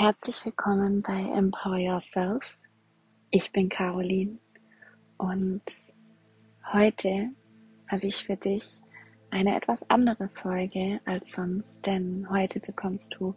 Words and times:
Herzlich 0.00 0.44
willkommen 0.44 1.02
bei 1.02 1.28
Empower 1.36 1.76
Yourself. 1.76 2.62
Ich 3.32 3.50
bin 3.50 3.68
Caroline 3.68 4.38
und 5.16 5.60
heute 6.72 7.30
habe 7.88 8.06
ich 8.06 8.24
für 8.24 8.36
dich 8.36 8.80
eine 9.30 9.56
etwas 9.56 9.80
andere 9.88 10.28
Folge 10.28 11.00
als 11.04 11.32
sonst, 11.32 11.84
denn 11.84 12.28
heute 12.30 12.60
bekommst 12.60 13.16
du 13.18 13.34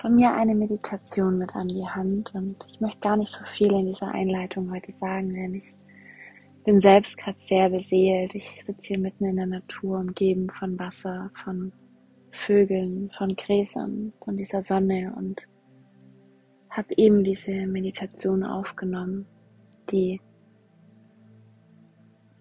von 0.00 0.14
mir 0.14 0.32
eine 0.32 0.54
Meditation 0.54 1.36
mit 1.36 1.54
an 1.54 1.68
die 1.68 1.86
Hand 1.86 2.34
und 2.34 2.64
ich 2.66 2.80
möchte 2.80 3.00
gar 3.00 3.18
nicht 3.18 3.34
so 3.34 3.44
viel 3.44 3.70
in 3.70 3.88
dieser 3.88 4.08
Einleitung 4.08 4.72
heute 4.72 4.92
sagen, 4.92 5.34
denn 5.34 5.56
ich 5.56 5.74
bin 6.64 6.80
selbst 6.80 7.14
gerade 7.18 7.38
sehr 7.46 7.68
beseelt. 7.68 8.34
Ich 8.34 8.64
sitze 8.66 8.84
hier 8.84 8.98
mitten 9.00 9.26
in 9.26 9.36
der 9.36 9.48
Natur, 9.48 9.98
umgeben 9.98 10.48
von 10.48 10.78
Wasser, 10.78 11.30
von 11.44 11.74
Vögeln, 12.30 13.10
von 13.10 13.36
Gräsern, 13.36 14.14
von 14.24 14.38
dieser 14.38 14.62
Sonne 14.62 15.12
und 15.14 15.46
habe 16.76 16.92
eben 16.96 17.22
diese 17.22 17.66
Meditation 17.66 18.42
aufgenommen, 18.42 19.26
die 19.90 20.20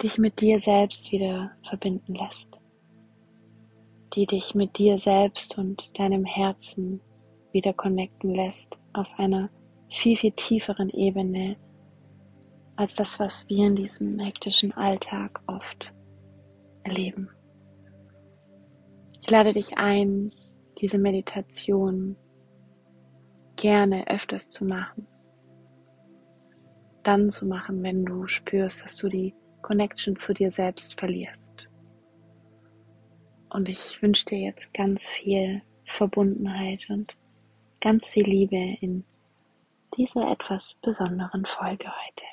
dich 0.02 0.18
mit 0.18 0.42
dir 0.42 0.60
selbst 0.60 1.12
wieder 1.12 1.52
verbinden 1.64 2.16
lässt, 2.16 2.50
die 4.16 4.26
dich 4.26 4.56
mit 4.56 4.78
dir 4.78 4.98
selbst 4.98 5.58
und 5.58 5.98
deinem 5.98 6.26
Herzen 6.26 7.00
wieder 7.52 7.74
connecten 7.74 8.34
lässt 8.34 8.80
auf 8.94 9.08
einer 9.18 9.50
viel, 9.90 10.18
viel 10.18 10.32
tieferen 10.32 10.90
Ebene 10.90 11.56
als 12.76 12.96
das, 12.96 13.20
was 13.20 13.48
wir 13.48 13.68
in 13.68 13.76
diesem 13.76 14.18
hektischen 14.18 14.72
Alltag 14.72 15.44
oft 15.46 15.94
erleben. 16.82 17.30
Ich 19.22 19.30
lade 19.30 19.54
dich 19.54 19.78
ein, 19.78 20.34
diese 20.80 20.98
Meditation 20.98 22.16
gerne 23.64 24.06
öfters 24.08 24.50
zu 24.50 24.66
machen. 24.66 25.08
Dann 27.02 27.30
zu 27.30 27.46
machen, 27.46 27.82
wenn 27.82 28.04
du 28.04 28.28
spürst, 28.28 28.84
dass 28.84 28.98
du 28.98 29.08
die 29.08 29.34
Connection 29.62 30.18
zu 30.18 30.34
dir 30.34 30.52
selbst 30.52 31.00
verlierst. 31.00 31.70
Und 33.50 33.70
ich 33.70 34.02
wünsche 34.02 34.26
dir 34.26 34.40
jetzt 34.40 34.74
ganz 34.74 35.08
viel 35.08 35.62
Verbundenheit 35.86 36.90
und 36.90 37.16
ganz 37.80 38.10
viel 38.10 38.26
Liebe 38.26 38.78
in 38.82 39.06
dieser 39.98 40.30
etwas 40.30 40.76
besonderen 40.82 41.46
Folge 41.46 41.88
heute. 41.88 42.26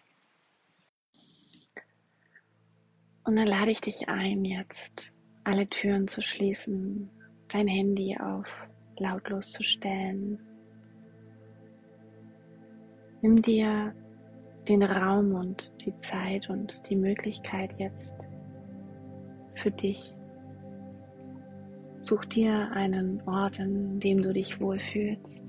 Und 3.23 3.37
dann 3.37 3.47
lade 3.47 3.71
ich 3.71 3.81
dich 3.81 4.09
ein, 4.09 4.45
jetzt 4.45 5.13
alle 5.45 5.69
Türen 5.69 6.09
zu 6.09 6.23
schließen, 6.23 7.09
dein 7.47 7.69
Handy 7.69 8.19
auf 8.19 8.53
lautlos 8.99 9.53
zu 9.53 9.63
stellen 9.63 10.45
Nimm 13.23 13.43
dir 13.43 13.93
den 14.67 14.83
Raum 14.83 15.35
und 15.35 15.73
die 15.85 15.97
Zeit 15.99 16.49
und 16.49 16.89
die 16.89 16.97
Möglichkeit 16.97 17.75
jetzt 17.79 18.15
für 19.55 19.71
dich. 19.71 20.15
Such 22.01 22.25
dir 22.25 22.71
einen 22.73 23.21
Ort, 23.27 23.59
in 23.59 24.01
dem 24.01 24.23
du 24.23 24.33
dich 24.33 24.59
wohlfühlst. 24.59 25.45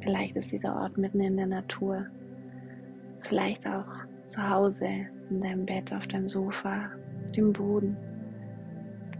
Vielleicht 0.00 0.34
ist 0.34 0.50
dieser 0.50 0.74
Ort 0.74 0.98
mitten 0.98 1.20
in 1.20 1.36
der 1.36 1.46
Natur. 1.46 2.06
Vielleicht 3.20 3.68
auch 3.68 3.86
zu 4.26 4.48
Hause, 4.48 4.88
in 5.30 5.40
deinem 5.40 5.66
Bett, 5.66 5.92
auf 5.92 6.08
deinem 6.08 6.28
Sofa, 6.28 6.86
auf 7.24 7.32
dem 7.32 7.52
Boden. 7.52 7.96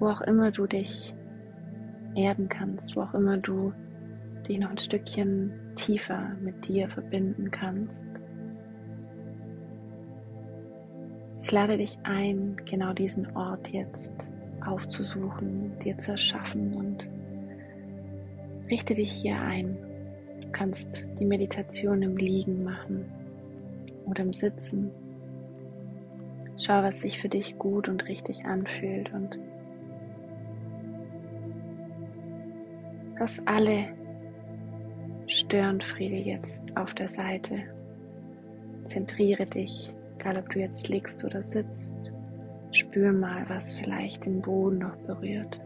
Wo 0.01 0.07
auch 0.07 0.23
immer 0.23 0.51
du 0.51 0.67
dich 0.67 1.15
erden 2.17 2.49
kannst, 2.49 2.97
wo 2.97 3.03
auch 3.03 3.15
immer 3.15 3.37
du 3.37 3.73
dich 4.51 4.59
noch 4.59 4.71
ein 4.71 4.79
Stückchen 4.79 5.53
tiefer 5.77 6.35
mit 6.43 6.67
dir 6.67 6.89
verbinden 6.89 7.53
kannst. 7.53 8.07
Ich 11.43 11.53
lade 11.53 11.77
dich 11.77 11.97
ein, 12.03 12.57
genau 12.69 12.93
diesen 12.93 13.31
Ort 13.37 13.69
jetzt 13.69 14.13
aufzusuchen, 14.67 15.79
dir 15.79 15.97
zu 15.99 16.13
erschaffen 16.13 16.75
und 16.75 17.09
richte 18.69 18.97
dich 18.97 19.13
hier 19.13 19.41
ein. 19.41 19.77
Du 20.41 20.49
kannst 20.51 21.05
die 21.21 21.27
Meditation 21.27 22.03
im 22.03 22.17
Liegen 22.17 22.65
machen 22.65 23.05
oder 24.07 24.25
im 24.25 24.33
Sitzen. 24.33 24.91
Schau, 26.57 26.83
was 26.83 27.01
sich 27.01 27.21
für 27.21 27.29
dich 27.29 27.57
gut 27.57 27.89
und 27.89 28.09
richtig 28.09 28.45
anfühlt 28.45 29.13
und 29.15 29.39
lass 33.17 33.41
alle 33.47 34.00
Stirnfriede 35.31 36.17
jetzt 36.17 36.77
auf 36.77 36.93
der 36.93 37.09
Seite. 37.09 37.63
Zentriere 38.83 39.47
dich, 39.47 39.95
egal 40.19 40.39
ob 40.39 40.51
du 40.51 40.59
jetzt 40.59 40.89
liegst 40.89 41.25
oder 41.25 41.41
sitzt. 41.41 41.95
Spür 42.73 43.13
mal, 43.13 43.49
was 43.49 43.75
vielleicht 43.75 44.27
den 44.27 44.43
Boden 44.43 44.79
noch 44.79 44.97
berührt. 45.07 45.61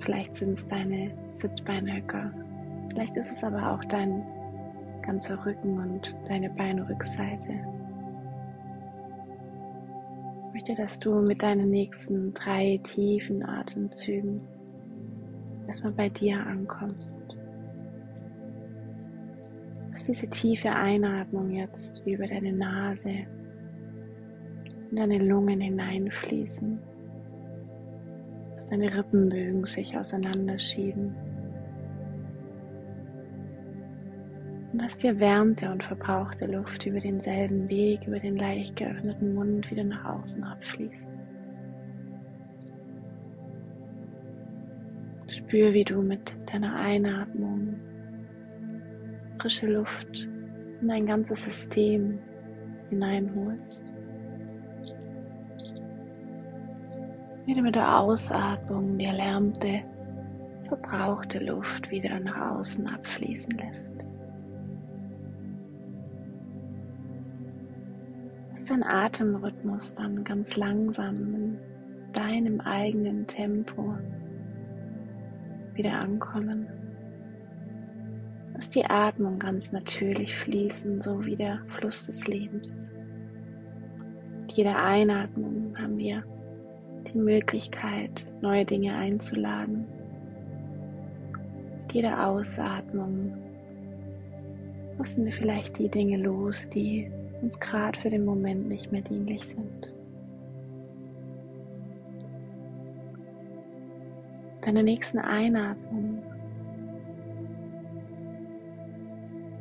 Vielleicht 0.00 0.34
sind 0.34 0.58
es 0.58 0.66
deine 0.66 1.12
Sitzbeinhöcker. 1.30 2.32
Vielleicht 2.90 3.16
ist 3.16 3.30
es 3.30 3.44
aber 3.44 3.70
auch 3.70 3.84
dein 3.84 4.24
ganzer 5.02 5.38
Rücken 5.46 5.78
und 5.78 6.16
deine 6.28 6.50
Beinrückseite. 6.50 7.52
Ich 10.48 10.52
möchte, 10.52 10.74
dass 10.74 10.98
du 10.98 11.20
mit 11.20 11.44
deinen 11.44 11.70
nächsten 11.70 12.34
drei 12.34 12.80
tiefen 12.82 13.44
Atemzügen 13.48 14.40
erstmal 15.68 15.92
bei 15.92 16.08
dir 16.08 16.44
ankommst 16.44 17.25
diese 20.06 20.28
tiefe 20.28 20.70
Einatmung 20.70 21.50
jetzt 21.50 22.02
über 22.06 22.26
deine 22.26 22.52
Nase 22.52 23.26
in 24.90 24.96
deine 24.96 25.18
Lungen 25.18 25.60
hineinfließen. 25.60 26.78
Dass 28.52 28.66
deine 28.66 28.96
Rippenbögen 28.96 29.64
sich 29.64 29.96
auseinanderschieben. 29.96 31.14
Und 34.72 34.82
dass 34.82 34.96
die 34.98 35.08
erwärmte 35.08 35.70
und 35.70 35.82
verbrauchte 35.82 36.46
Luft 36.46 36.86
über 36.86 37.00
denselben 37.00 37.68
Weg, 37.68 38.06
über 38.06 38.18
den 38.18 38.36
leicht 38.36 38.76
geöffneten 38.76 39.34
Mund 39.34 39.70
wieder 39.70 39.84
nach 39.84 40.04
außen 40.04 40.42
abfließt. 40.44 41.08
Spür, 45.28 45.72
wie 45.72 45.84
du 45.84 46.02
mit 46.02 46.34
deiner 46.52 46.76
Einatmung 46.76 47.74
frische 49.46 49.68
Luft 49.68 50.28
in 50.80 50.88
dein 50.88 51.06
ganzes 51.06 51.44
System 51.44 52.18
hineinholst. 52.90 53.84
Wie 57.44 57.54
du 57.54 57.62
mit 57.62 57.76
der 57.76 57.96
Ausatmung 57.96 58.98
die 58.98 59.04
erlärmte, 59.04 59.82
verbrauchte 60.66 61.38
Luft 61.38 61.88
wieder 61.92 62.18
nach 62.18 62.56
außen 62.56 62.88
abfließen 62.88 63.52
lässt. 63.52 63.94
Lass 68.50 68.64
dein 68.64 68.82
Atemrhythmus 68.82 69.94
dann 69.94 70.24
ganz 70.24 70.56
langsam 70.56 71.34
in 71.36 71.58
deinem 72.12 72.60
eigenen 72.62 73.24
Tempo 73.28 73.96
wieder 75.74 76.00
ankommen. 76.00 76.66
Lass 78.56 78.70
die 78.70 78.86
Atmung 78.86 79.38
ganz 79.38 79.70
natürlich 79.70 80.34
fließen, 80.34 81.02
so 81.02 81.22
wie 81.26 81.36
der 81.36 81.60
Fluss 81.66 82.06
des 82.06 82.26
Lebens. 82.26 82.74
Mit 84.40 84.52
jeder 84.52 84.82
Einatmung 84.82 85.74
haben 85.78 85.98
wir 85.98 86.24
die 87.12 87.18
Möglichkeit, 87.18 88.26
neue 88.40 88.64
Dinge 88.64 88.96
einzuladen. 88.96 89.84
Mit 91.82 91.92
jeder 91.92 92.26
Ausatmung 92.26 93.36
lassen 94.98 95.26
wir 95.26 95.32
vielleicht 95.32 95.78
die 95.78 95.90
Dinge 95.90 96.16
los, 96.16 96.70
die 96.70 97.10
uns 97.42 97.60
gerade 97.60 98.00
für 98.00 98.08
den 98.08 98.24
Moment 98.24 98.68
nicht 98.68 98.90
mehr 98.90 99.02
dienlich 99.02 99.44
sind. 99.44 99.94
Deine 104.62 104.82
nächsten 104.82 105.18
Einatmung 105.18 106.22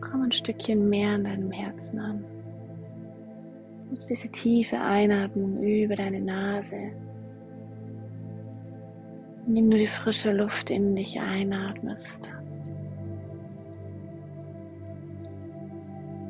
Komm 0.09 0.21
ein 0.21 0.31
Stückchen 0.31 0.87
mehr 0.87 1.15
an 1.15 1.23
deinem 1.23 1.51
Herzen 1.51 1.99
an. 1.99 2.23
Nutz 3.89 4.05
diese 4.05 4.29
tiefe 4.29 4.79
Einatmung 4.79 5.63
über 5.63 5.95
deine 5.95 6.21
Nase. 6.21 6.91
Indem 9.47 9.71
du 9.71 9.77
die 9.77 9.87
frische 9.87 10.31
Luft 10.31 10.69
in 10.69 10.95
dich 10.95 11.19
einatmest. 11.19 12.29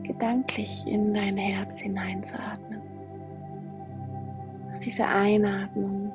Gedanklich 0.03 0.85
in 0.87 1.13
dein 1.13 1.37
Herz 1.37 1.79
hineinzuatmen. 1.79 2.81
Lass 4.67 4.79
diese 4.79 5.05
Einatmung 5.05 6.13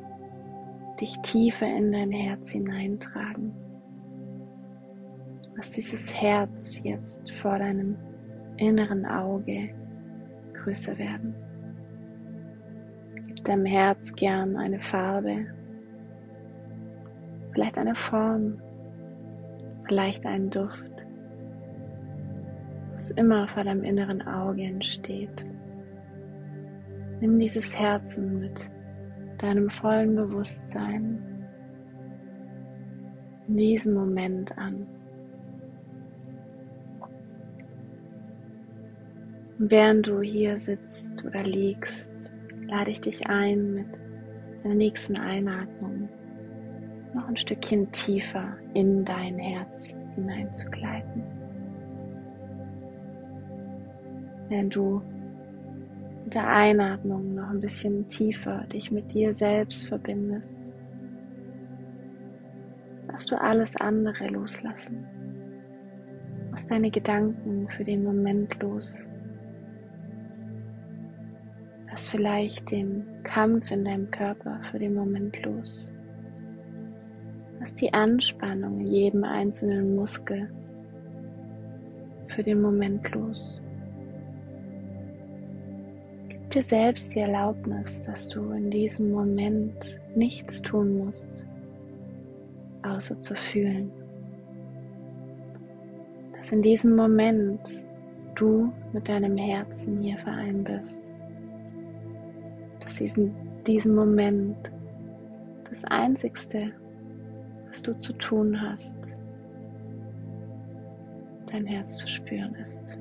dich 0.98 1.18
tiefer 1.22 1.66
in 1.66 1.92
dein 1.92 2.10
Herz 2.10 2.50
hineintragen 2.50 3.69
Lass 5.60 5.72
dieses 5.72 6.10
Herz 6.18 6.80
jetzt 6.84 7.30
vor 7.32 7.58
deinem 7.58 7.94
inneren 8.56 9.04
Auge 9.04 9.68
größer 10.54 10.96
werden. 10.96 11.34
Gib 13.26 13.44
deinem 13.44 13.66
Herz 13.66 14.10
gern 14.14 14.56
eine 14.56 14.80
Farbe, 14.80 15.44
vielleicht 17.52 17.76
eine 17.76 17.94
Form, 17.94 18.52
vielleicht 19.86 20.24
einen 20.24 20.48
Duft, 20.48 21.06
was 22.94 23.10
immer 23.10 23.46
vor 23.46 23.62
deinem 23.62 23.84
inneren 23.84 24.26
Auge 24.26 24.62
entsteht. 24.62 25.46
Nimm 27.20 27.38
dieses 27.38 27.78
Herzen 27.78 28.40
mit 28.40 28.70
deinem 29.36 29.68
vollen 29.68 30.16
Bewusstsein 30.16 31.22
in 33.46 33.58
diesem 33.58 33.92
Moment 33.92 34.56
an. 34.56 34.86
Und 39.60 39.70
während 39.70 40.08
du 40.08 40.22
hier 40.22 40.58
sitzt 40.58 41.22
oder 41.22 41.42
liegst, 41.42 42.10
lade 42.66 42.90
ich 42.90 43.00
dich 43.02 43.26
ein, 43.28 43.74
mit 43.74 43.86
deiner 44.64 44.74
nächsten 44.74 45.18
Einatmung 45.18 46.08
noch 47.12 47.28
ein 47.28 47.36
Stückchen 47.36 47.92
tiefer 47.92 48.56
in 48.72 49.04
dein 49.04 49.38
Herz 49.38 49.92
hineinzugleiten. 50.14 51.22
Während 54.48 54.74
du 54.74 55.02
mit 56.24 56.34
der 56.34 56.48
Einatmung 56.48 57.34
noch 57.34 57.50
ein 57.50 57.60
bisschen 57.60 58.08
tiefer 58.08 58.64
dich 58.72 58.90
mit 58.90 59.12
dir 59.12 59.34
selbst 59.34 59.86
verbindest, 59.86 60.58
darfst 63.08 63.30
du 63.30 63.38
alles 63.38 63.76
andere 63.78 64.28
loslassen. 64.28 65.04
Lass 66.50 66.64
deine 66.64 66.90
Gedanken 66.90 67.68
für 67.68 67.84
den 67.84 68.02
Moment 68.02 68.58
los. 68.62 68.96
Lass 72.00 72.08
vielleicht 72.08 72.70
den 72.70 73.04
Kampf 73.24 73.70
in 73.70 73.84
deinem 73.84 74.10
Körper 74.10 74.58
für 74.70 74.78
den 74.78 74.94
Moment 74.94 75.44
los. 75.44 75.86
Lass 77.58 77.74
die 77.74 77.92
Anspannung 77.92 78.80
in 78.80 78.86
jedem 78.86 79.22
einzelnen 79.22 79.96
Muskel 79.96 80.50
für 82.28 82.42
den 82.42 82.62
Moment 82.62 83.14
los. 83.14 83.60
Gib 86.30 86.48
dir 86.48 86.62
selbst 86.62 87.14
die 87.14 87.18
Erlaubnis, 87.18 88.00
dass 88.00 88.28
du 88.28 88.50
in 88.52 88.70
diesem 88.70 89.12
Moment 89.12 90.00
nichts 90.14 90.62
tun 90.62 90.96
musst, 90.96 91.44
außer 92.82 93.20
zu 93.20 93.34
fühlen. 93.34 93.92
Dass 96.34 96.50
in 96.50 96.62
diesem 96.62 96.96
Moment 96.96 97.84
du 98.36 98.72
mit 98.94 99.06
deinem 99.06 99.36
Herzen 99.36 100.00
hier 100.00 100.16
vereint 100.16 100.64
bist 100.64 101.09
diesen, 103.00 103.34
diesem 103.66 103.94
Moment 103.94 104.70
das 105.68 105.84
Einzigste, 105.84 106.72
was 107.66 107.82
du 107.82 107.96
zu 107.96 108.12
tun 108.14 108.60
hast, 108.60 108.96
dein 111.46 111.66
Herz 111.66 111.96
zu 111.96 112.06
spüren 112.06 112.54
ist. 112.56 112.98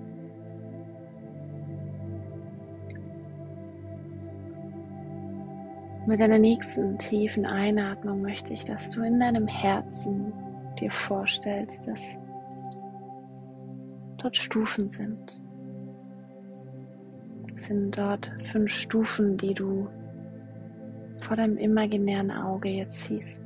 Mit 6.07 6.19
deiner 6.19 6.39
nächsten 6.39 6.97
tiefen 6.97 7.45
Einatmung 7.45 8.21
möchte 8.21 8.53
ich, 8.53 8.65
dass 8.65 8.89
du 8.89 9.03
in 9.03 9.19
deinem 9.19 9.47
Herzen 9.47 10.33
dir 10.79 10.89
vorstellst, 10.89 11.87
dass 11.87 12.17
dort 14.17 14.35
Stufen 14.35 14.87
sind 14.87 15.41
sind 17.69 17.95
dort 17.95 18.31
fünf 18.45 18.71
Stufen, 18.71 19.37
die 19.37 19.53
du 19.53 19.87
vor 21.19 21.37
deinem 21.37 21.57
imaginären 21.57 22.31
Auge 22.31 22.69
jetzt 22.69 23.03
siehst. 23.03 23.43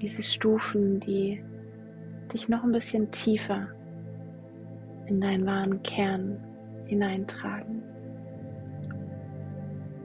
Diese 0.00 0.22
Stufen, 0.22 1.00
die 1.00 1.42
dich 2.32 2.48
noch 2.48 2.62
ein 2.62 2.70
bisschen 2.70 3.10
tiefer 3.10 3.66
in 5.06 5.20
deinen 5.20 5.44
wahren 5.46 5.82
Kern 5.82 6.38
hineintragen. 6.84 7.82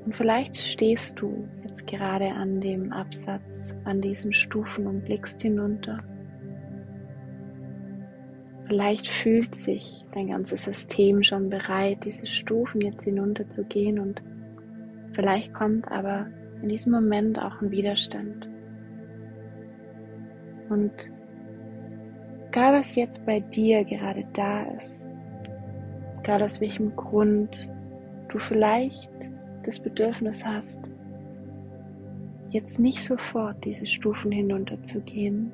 Und 0.06 0.16
vielleicht 0.16 0.56
stehst 0.56 1.22
du 1.22 1.48
jetzt 1.62 1.86
gerade 1.86 2.31
an 2.31 2.62
dem 2.62 2.92
Absatz, 2.92 3.75
an 3.83 4.01
diesen 4.01 4.33
Stufen 4.33 4.88
und 4.88 5.06
blickst 5.06 5.39
hinunter 5.44 6.00
Vielleicht 8.71 9.09
fühlt 9.09 9.53
sich 9.53 10.06
dein 10.13 10.29
ganzes 10.29 10.63
System 10.63 11.23
schon 11.23 11.50
bereit, 11.50 12.06
diese 12.06 12.25
Stufen 12.25 12.79
jetzt 12.79 13.03
hinunterzugehen 13.03 14.00
und 14.00 14.23
vielleicht 15.12 15.53
kommt 15.53 15.91
aber 15.91 16.27
in 16.62 16.69
diesem 16.69 16.94
Moment 16.94 17.38
auch 17.38 17.62
ein 17.62 17.69
Widerstand. 17.69 18.47
Und 20.69 21.12
egal 22.47 22.79
was 22.79 22.95
jetzt 22.95 23.25
bei 23.25 23.41
dir 23.41 23.83
gerade 23.83 24.23
da 24.31 24.63
ist, 24.77 25.03
egal 26.19 26.41
aus 26.41 26.62
welchem 26.62 26.95
Grund 26.95 27.69
du 28.29 28.39
vielleicht 28.39 29.12
das 29.63 29.81
Bedürfnis 29.81 30.45
hast, 30.45 30.89
jetzt 32.51 32.79
nicht 32.79 33.03
sofort 33.03 33.65
diese 33.65 33.85
Stufen 33.85 34.31
hinunterzugehen, 34.31 35.51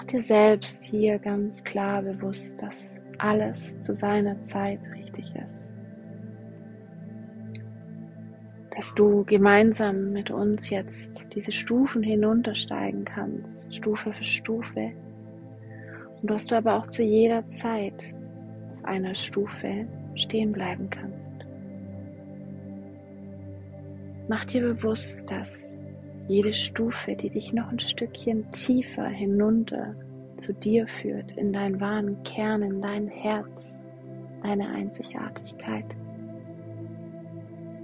Mach 0.00 0.06
dir 0.06 0.22
selbst 0.22 0.82
hier 0.84 1.18
ganz 1.18 1.62
klar 1.62 2.00
bewusst, 2.00 2.62
dass 2.62 2.98
alles 3.18 3.82
zu 3.82 3.94
seiner 3.94 4.40
Zeit 4.40 4.80
richtig 4.94 5.34
ist. 5.36 5.68
Dass 8.74 8.94
du 8.94 9.24
gemeinsam 9.24 10.10
mit 10.10 10.30
uns 10.30 10.70
jetzt 10.70 11.26
diese 11.34 11.52
Stufen 11.52 12.02
hinuntersteigen 12.02 13.04
kannst, 13.04 13.76
Stufe 13.76 14.14
für 14.14 14.24
Stufe. 14.24 14.92
Und 16.22 16.30
dass 16.30 16.46
du 16.46 16.56
aber 16.56 16.78
auch 16.78 16.86
zu 16.86 17.02
jeder 17.02 17.46
Zeit 17.48 18.14
auf 18.70 18.82
einer 18.86 19.14
Stufe 19.14 19.86
stehen 20.14 20.52
bleiben 20.52 20.88
kannst. 20.88 21.34
Mach 24.28 24.46
dir 24.46 24.62
bewusst, 24.62 25.30
dass 25.30 25.76
jede 26.30 26.54
Stufe, 26.54 27.16
die 27.16 27.28
dich 27.28 27.52
noch 27.52 27.72
ein 27.72 27.80
Stückchen 27.80 28.48
tiefer 28.52 29.08
hinunter 29.08 29.96
zu 30.36 30.54
dir 30.54 30.86
führt, 30.86 31.32
in 31.32 31.52
deinen 31.52 31.80
wahren 31.80 32.22
Kern, 32.22 32.62
in 32.62 32.80
dein 32.80 33.08
Herz, 33.08 33.82
deine 34.40 34.68
Einzigartigkeit. 34.68 35.84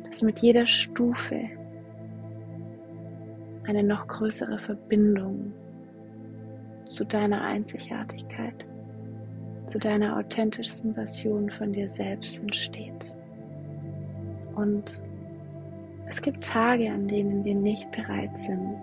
Dass 0.05 0.23
mit 0.23 0.39
jeder 0.39 0.65
Stufe 0.65 1.41
eine 3.65 3.83
noch 3.83 4.07
größere 4.07 4.61
Verbindung 4.61 5.53
zu 6.85 7.05
deiner 7.05 7.43
Einzigartigkeit, 7.43 8.65
zu 9.67 9.81
deiner 9.81 10.19
authentischsten 10.19 10.95
Version 10.95 11.51
von 11.51 11.73
dir 11.73 11.89
selbst 11.89 12.39
entsteht. 12.39 13.13
Und 14.55 15.03
es 16.07 16.23
gibt 16.23 16.45
Tage, 16.45 16.91
an 16.91 17.07
denen 17.09 17.45
wir 17.45 17.55
nicht 17.55 17.91
bereit 17.91 18.39
sind, 18.39 18.81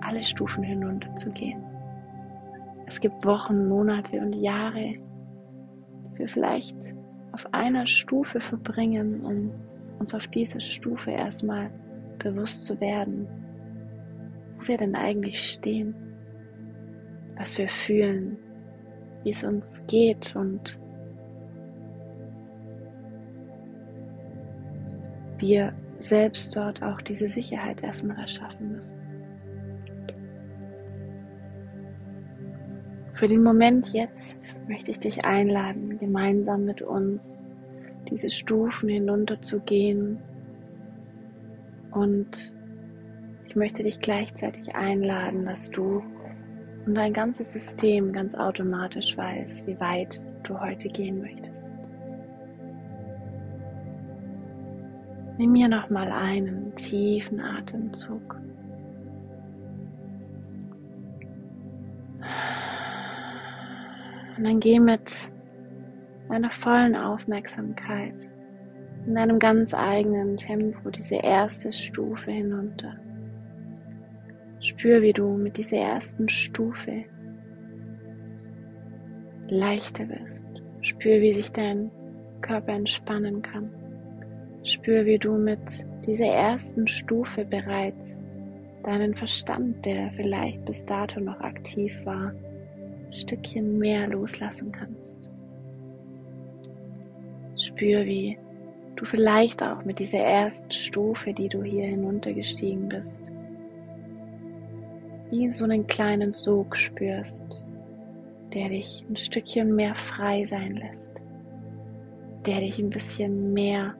alle 0.00 0.22
Stufen 0.22 0.62
hinunterzugehen. 0.62 1.62
Es 2.86 3.00
gibt 3.00 3.24
Wochen, 3.24 3.68
Monate 3.68 4.20
und 4.20 4.34
Jahre, 4.34 4.94
die 6.12 6.18
wir 6.18 6.28
vielleicht 6.28 6.76
auf 7.32 7.46
einer 7.52 7.86
Stufe 7.86 8.40
verbringen, 8.40 9.20
um 9.24 9.52
uns 10.00 10.14
auf 10.14 10.26
dieser 10.26 10.60
Stufe 10.60 11.12
erstmal 11.12 11.70
bewusst 12.18 12.64
zu 12.64 12.80
werden, 12.80 13.28
wo 14.58 14.68
wir 14.68 14.76
denn 14.76 14.96
eigentlich 14.96 15.52
stehen, 15.52 15.94
was 17.36 17.56
wir 17.58 17.68
fühlen, 17.68 18.36
wie 19.22 19.30
es 19.30 19.44
uns 19.44 19.84
geht 19.86 20.34
und 20.34 20.79
wir 25.40 25.72
selbst 25.98 26.54
dort 26.56 26.82
auch 26.82 27.00
diese 27.00 27.28
Sicherheit 27.28 27.82
erstmal 27.82 28.18
erschaffen 28.18 28.72
müssen. 28.72 28.98
Für 33.12 33.28
den 33.28 33.42
Moment 33.42 33.92
jetzt 33.92 34.56
möchte 34.66 34.92
ich 34.92 34.98
dich 34.98 35.24
einladen, 35.26 35.98
gemeinsam 35.98 36.64
mit 36.64 36.80
uns 36.80 37.36
diese 38.08 38.30
Stufen 38.30 38.88
hinunterzugehen 38.88 40.18
und 41.90 42.54
ich 43.46 43.56
möchte 43.56 43.82
dich 43.82 43.98
gleichzeitig 43.98 44.74
einladen, 44.74 45.44
dass 45.44 45.70
du 45.70 46.02
und 46.86 46.94
dein 46.94 47.12
ganzes 47.12 47.52
System 47.52 48.12
ganz 48.12 48.34
automatisch 48.34 49.16
weiß, 49.16 49.66
wie 49.66 49.78
weit 49.80 50.20
du 50.44 50.58
heute 50.58 50.88
gehen 50.88 51.20
möchtest. 51.20 51.79
Nimm 55.40 55.54
hier 55.54 55.68
nochmal 55.68 56.12
einen 56.12 56.74
tiefen 56.74 57.40
Atemzug. 57.40 58.38
Und 64.36 64.44
dann 64.44 64.60
geh 64.60 64.78
mit 64.78 65.30
deiner 66.28 66.50
vollen 66.50 66.94
Aufmerksamkeit 66.94 68.28
in 69.06 69.14
deinem 69.14 69.38
ganz 69.38 69.72
eigenen 69.72 70.36
Tempo 70.36 70.90
diese 70.90 71.14
erste 71.14 71.72
Stufe 71.72 72.30
hinunter. 72.30 72.98
Spür, 74.60 75.00
wie 75.00 75.14
du 75.14 75.38
mit 75.38 75.56
dieser 75.56 75.78
ersten 75.78 76.28
Stufe 76.28 77.06
leichter 79.48 80.06
wirst. 80.06 80.46
Spür, 80.82 81.22
wie 81.22 81.32
sich 81.32 81.50
dein 81.50 81.90
Körper 82.42 82.74
entspannen 82.74 83.40
kann. 83.40 83.79
Spür, 84.62 85.06
wie 85.06 85.18
du 85.18 85.32
mit 85.38 85.86
dieser 86.06 86.26
ersten 86.26 86.86
Stufe 86.86 87.44
bereits 87.44 88.18
deinen 88.82 89.14
Verstand, 89.14 89.84
der 89.86 90.10
vielleicht 90.12 90.64
bis 90.66 90.84
dato 90.84 91.18
noch 91.20 91.40
aktiv 91.40 91.98
war, 92.04 92.32
ein 93.06 93.12
Stückchen 93.12 93.78
mehr 93.78 94.06
loslassen 94.08 94.70
kannst. 94.70 95.18
Spür, 97.56 98.04
wie 98.04 98.38
du 98.96 99.04
vielleicht 99.06 99.62
auch 99.62 99.84
mit 99.84 99.98
dieser 99.98 100.18
ersten 100.18 100.70
Stufe, 100.70 101.32
die 101.32 101.48
du 101.48 101.62
hier 101.62 101.86
hinuntergestiegen 101.86 102.88
bist, 102.88 103.32
wie 105.30 105.50
so 105.52 105.64
einen 105.64 105.86
kleinen 105.86 106.32
Sog 106.32 106.76
spürst, 106.76 107.64
der 108.52 108.68
dich 108.68 109.04
ein 109.08 109.16
Stückchen 109.16 109.74
mehr 109.74 109.94
frei 109.94 110.44
sein 110.44 110.76
lässt, 110.76 111.12
der 112.44 112.60
dich 112.60 112.78
ein 112.78 112.90
bisschen 112.90 113.52
mehr 113.52 113.94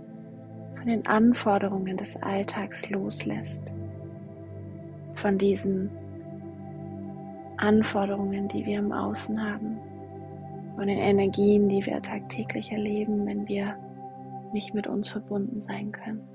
von 0.81 0.89
den 0.89 1.07
Anforderungen 1.07 1.99
des 1.99 2.17
Alltags 2.23 2.89
loslässt, 2.89 3.63
von 5.13 5.37
diesen 5.37 5.91
Anforderungen, 7.59 8.49
die 8.49 8.65
wir 8.65 8.79
im 8.79 8.91
Außen 8.91 9.39
haben, 9.39 9.79
von 10.77 10.87
den 10.87 10.97
Energien, 10.97 11.69
die 11.69 11.85
wir 11.85 12.01
tagtäglich 12.01 12.73
erleben, 12.73 13.27
wenn 13.27 13.47
wir 13.47 13.77
nicht 14.55 14.73
mit 14.73 14.87
uns 14.87 15.11
verbunden 15.11 15.61
sein 15.61 15.93
können. 15.93 16.27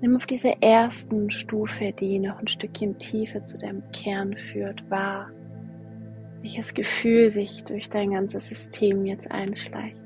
Nimm 0.00 0.14
auf 0.14 0.26
dieser 0.26 0.62
ersten 0.62 1.30
Stufe, 1.30 1.92
die 1.98 2.20
noch 2.20 2.38
ein 2.38 2.46
Stückchen 2.46 2.96
tiefer 2.98 3.42
zu 3.42 3.58
deinem 3.58 3.82
Kern 3.90 4.36
führt, 4.36 4.88
wahr, 4.88 5.30
welches 6.42 6.74
Gefühl 6.74 7.28
sich 7.28 7.64
durch 7.64 7.90
dein 7.90 8.12
ganzes 8.12 8.46
System 8.46 9.04
jetzt 9.04 9.28
einschleicht. 9.32 10.05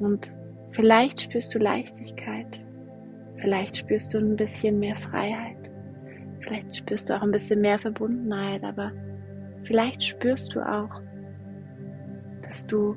Und 0.00 0.36
vielleicht 0.72 1.20
spürst 1.20 1.54
du 1.54 1.58
Leichtigkeit, 1.58 2.58
vielleicht 3.36 3.76
spürst 3.76 4.12
du 4.14 4.18
ein 4.18 4.36
bisschen 4.36 4.78
mehr 4.78 4.96
Freiheit, 4.96 5.70
vielleicht 6.40 6.74
spürst 6.76 7.08
du 7.08 7.14
auch 7.14 7.22
ein 7.22 7.30
bisschen 7.30 7.60
mehr 7.60 7.78
Verbundenheit, 7.78 8.64
aber 8.64 8.92
vielleicht 9.62 10.02
spürst 10.02 10.54
du 10.54 10.60
auch, 10.60 11.00
dass 12.42 12.66
du 12.66 12.96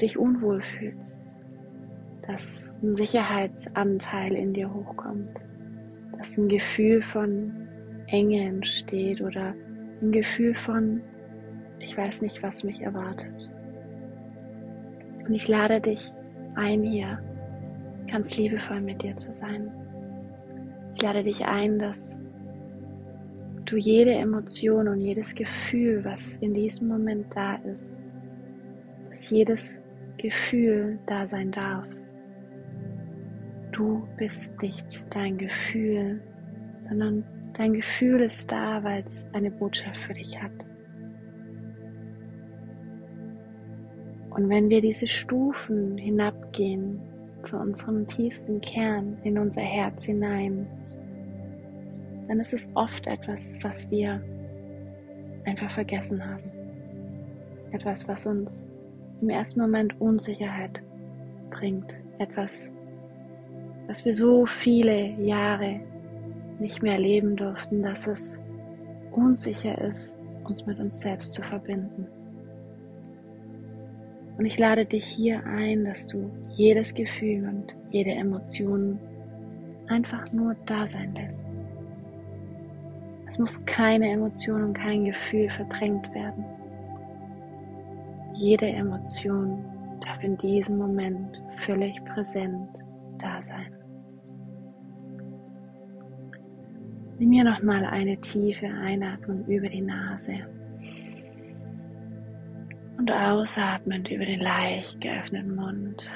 dich 0.00 0.16
unwohl 0.16 0.60
fühlst, 0.60 1.22
dass 2.26 2.72
ein 2.82 2.94
Sicherheitsanteil 2.94 4.34
in 4.34 4.52
dir 4.52 4.72
hochkommt, 4.72 5.36
dass 6.16 6.36
ein 6.38 6.48
Gefühl 6.48 7.02
von 7.02 7.68
Enge 8.06 8.42
entsteht 8.42 9.20
oder 9.20 9.54
ein 10.00 10.12
Gefühl 10.12 10.54
von, 10.54 11.02
ich 11.80 11.96
weiß 11.96 12.22
nicht, 12.22 12.42
was 12.42 12.62
mich 12.64 12.82
erwartet. 12.82 13.50
Und 15.28 15.34
ich 15.34 15.46
lade 15.46 15.80
dich 15.80 16.10
ein, 16.54 16.82
hier 16.82 17.22
ganz 18.10 18.36
liebevoll 18.38 18.80
mit 18.80 19.02
dir 19.02 19.14
zu 19.14 19.32
sein. 19.32 19.70
Ich 20.94 21.02
lade 21.02 21.22
dich 21.22 21.44
ein, 21.44 21.78
dass 21.78 22.16
du 23.66 23.76
jede 23.76 24.12
Emotion 24.12 24.88
und 24.88 25.00
jedes 25.00 25.34
Gefühl, 25.34 26.02
was 26.04 26.36
in 26.36 26.54
diesem 26.54 26.88
Moment 26.88 27.26
da 27.36 27.56
ist, 27.56 28.00
dass 29.10 29.28
jedes 29.28 29.78
Gefühl 30.16 30.98
da 31.06 31.26
sein 31.26 31.50
darf. 31.50 31.86
Du 33.70 34.08
bist 34.16 34.60
nicht 34.62 35.04
dein 35.14 35.36
Gefühl, 35.36 36.22
sondern 36.78 37.22
dein 37.52 37.74
Gefühl 37.74 38.22
ist 38.22 38.50
da, 38.50 38.82
weil 38.82 39.02
es 39.04 39.26
eine 39.34 39.50
Botschaft 39.50 39.98
für 39.98 40.14
dich 40.14 40.42
hat. 40.42 40.67
Und 44.38 44.48
wenn 44.50 44.70
wir 44.70 44.80
diese 44.80 45.08
Stufen 45.08 45.98
hinabgehen 45.98 47.00
zu 47.42 47.56
unserem 47.56 48.06
tiefsten 48.06 48.60
Kern, 48.60 49.18
in 49.24 49.36
unser 49.36 49.62
Herz 49.62 50.04
hinein, 50.04 50.64
dann 52.28 52.38
ist 52.38 52.52
es 52.52 52.68
oft 52.74 53.08
etwas, 53.08 53.58
was 53.62 53.90
wir 53.90 54.22
einfach 55.44 55.72
vergessen 55.72 56.24
haben. 56.24 56.44
Etwas, 57.72 58.06
was 58.06 58.26
uns 58.26 58.68
im 59.20 59.28
ersten 59.28 59.60
Moment 59.60 60.00
Unsicherheit 60.00 60.84
bringt. 61.50 61.98
Etwas, 62.20 62.70
was 63.88 64.04
wir 64.04 64.14
so 64.14 64.46
viele 64.46 65.20
Jahre 65.20 65.80
nicht 66.60 66.80
mehr 66.80 66.92
erleben 66.92 67.34
durften, 67.34 67.82
dass 67.82 68.06
es 68.06 68.38
unsicher 69.10 69.76
ist, 69.80 70.16
uns 70.44 70.64
mit 70.64 70.78
uns 70.78 71.00
selbst 71.00 71.32
zu 71.32 71.42
verbinden. 71.42 72.06
Und 74.38 74.46
ich 74.46 74.56
lade 74.56 74.84
dich 74.84 75.04
hier 75.04 75.44
ein, 75.44 75.84
dass 75.84 76.06
du 76.06 76.30
jedes 76.50 76.94
Gefühl 76.94 77.48
und 77.48 77.76
jede 77.90 78.12
Emotion 78.12 78.96
einfach 79.88 80.30
nur 80.32 80.54
da 80.64 80.86
sein 80.86 81.12
lässt. 81.16 81.44
Es 83.26 83.36
muss 83.36 83.62
keine 83.66 84.08
Emotion 84.12 84.62
und 84.62 84.74
kein 84.74 85.06
Gefühl 85.06 85.50
verdrängt 85.50 86.14
werden. 86.14 86.44
Jede 88.32 88.66
Emotion 88.66 89.64
darf 90.06 90.22
in 90.22 90.36
diesem 90.36 90.78
Moment 90.78 91.42
völlig 91.56 92.02
präsent 92.04 92.78
da 93.18 93.42
sein. 93.42 93.74
Nimm 97.18 97.32
hier 97.32 97.44
nochmal 97.44 97.84
eine 97.84 98.16
tiefe 98.20 98.68
Einatmung 98.68 99.44
über 99.46 99.68
die 99.68 99.82
Nase 99.82 100.46
und 103.08 103.14
ausatmend 103.14 104.10
über 104.10 104.24
den 104.24 104.40
leicht 104.40 105.00
geöffneten 105.00 105.54
Mund. 105.54 106.10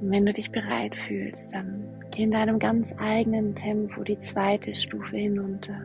Und 0.00 0.10
wenn 0.10 0.26
du 0.26 0.32
dich 0.32 0.50
bereit 0.50 0.94
fühlst, 0.94 1.54
dann 1.54 1.84
geh 2.10 2.22
in 2.24 2.30
deinem 2.30 2.58
ganz 2.58 2.94
eigenen 2.98 3.54
Tempo 3.54 4.02
die 4.04 4.18
zweite 4.18 4.74
Stufe 4.74 5.16
hinunter. 5.16 5.80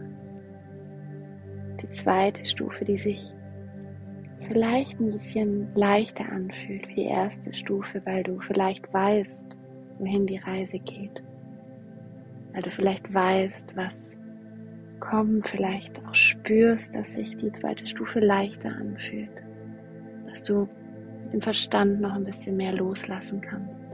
Die 1.82 1.90
zweite 1.90 2.46
Stufe, 2.46 2.86
die 2.86 2.98
sich 2.98 3.34
vielleicht 4.48 5.00
ein 5.00 5.12
bisschen 5.12 5.74
leichter 5.76 6.26
anfühlt 6.32 6.88
wie 6.90 6.96
die 6.96 7.06
erste 7.06 7.52
Stufe, 7.52 8.02
weil 8.06 8.24
du 8.24 8.40
vielleicht 8.40 8.92
weißt, 8.94 9.48
wohin 10.00 10.26
die 10.26 10.38
Reise 10.38 10.80
geht. 10.80 11.24
Weil 12.54 12.62
du 12.62 12.70
vielleicht 12.70 13.12
weißt, 13.14 13.76
was 13.76 14.16
kommen, 15.04 15.44
vielleicht 15.44 16.02
auch 16.06 16.16
spürst, 16.16 16.96
dass 16.96 17.14
sich 17.14 17.36
die 17.36 17.52
zweite 17.52 17.86
Stufe 17.86 18.22
leichter 18.22 18.70
anfühlt, 18.70 19.30
dass 20.28 20.46
du 20.46 20.68
im 21.34 21.42
Verstand 21.42 22.00
noch 22.00 22.14
ein 22.14 22.24
bisschen 22.24 22.56
mehr 22.56 22.72
loslassen 22.72 23.42
kannst, 23.42 23.90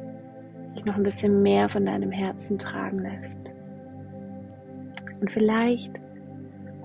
dich 0.75 0.85
noch 0.85 0.95
ein 0.95 1.03
bisschen 1.03 1.41
mehr 1.41 1.67
von 1.67 1.85
deinem 1.85 2.11
Herzen 2.11 2.59
tragen 2.59 2.99
lässt. 2.99 3.39
Und 5.19 5.31
vielleicht 5.31 5.99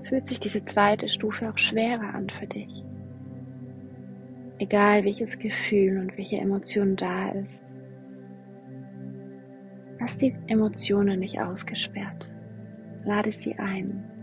fühlt 0.03 0.25
sich 0.25 0.39
diese 0.39 0.65
zweite 0.65 1.07
Stufe 1.07 1.47
auch 1.47 1.57
schwerer 1.57 2.15
an 2.15 2.27
für 2.29 2.47
dich. 2.47 2.83
Egal 4.57 5.03
welches 5.05 5.37
Gefühl 5.37 5.99
und 5.99 6.17
welche 6.17 6.37
Emotion 6.37 6.95
da 6.95 7.29
ist, 7.29 7.63
lass 9.99 10.17
die 10.17 10.35
Emotionen 10.47 11.19
nicht 11.19 11.39
ausgesperrt. 11.39 12.31
Lade 13.03 13.31
sie 13.31 13.53
ein 13.59 14.14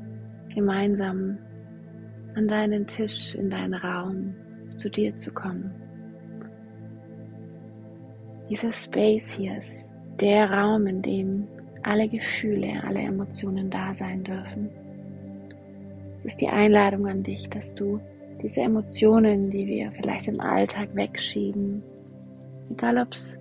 gemeinsam 0.55 1.39
an 2.35 2.49
deinen 2.49 2.87
Tisch, 2.87 3.35
in 3.35 3.51
deinen 3.51 3.75
Raum 3.75 4.35
zu 4.77 4.89
dir 4.89 5.15
zu 5.15 5.31
kommen. 5.33 5.71
Dieser 8.49 8.73
Space 8.73 9.33
hier 9.33 9.59
ist 9.59 9.89
der 10.21 10.51
Raum, 10.51 10.87
in 10.87 11.03
dem 11.03 11.49
alle 11.83 12.09
Gefühle, 12.09 12.83
alle 12.87 13.01
Emotionen 13.01 13.71
da 13.71 13.93
sein 13.93 14.23
dürfen. 14.23 14.69
Es 16.19 16.25
ist 16.25 16.41
die 16.41 16.49
Einladung 16.49 17.07
an 17.07 17.23
dich, 17.23 17.49
dass 17.51 17.75
du 17.75 18.01
diese 18.41 18.61
Emotionen, 18.61 19.51
die 19.51 19.67
wir 19.67 19.91
vielleicht 19.93 20.29
im 20.29 20.41
Alltag 20.41 20.95
wegschieben, 20.95 21.83
egal 22.71 22.99
ob 22.99 23.13
es 23.13 23.39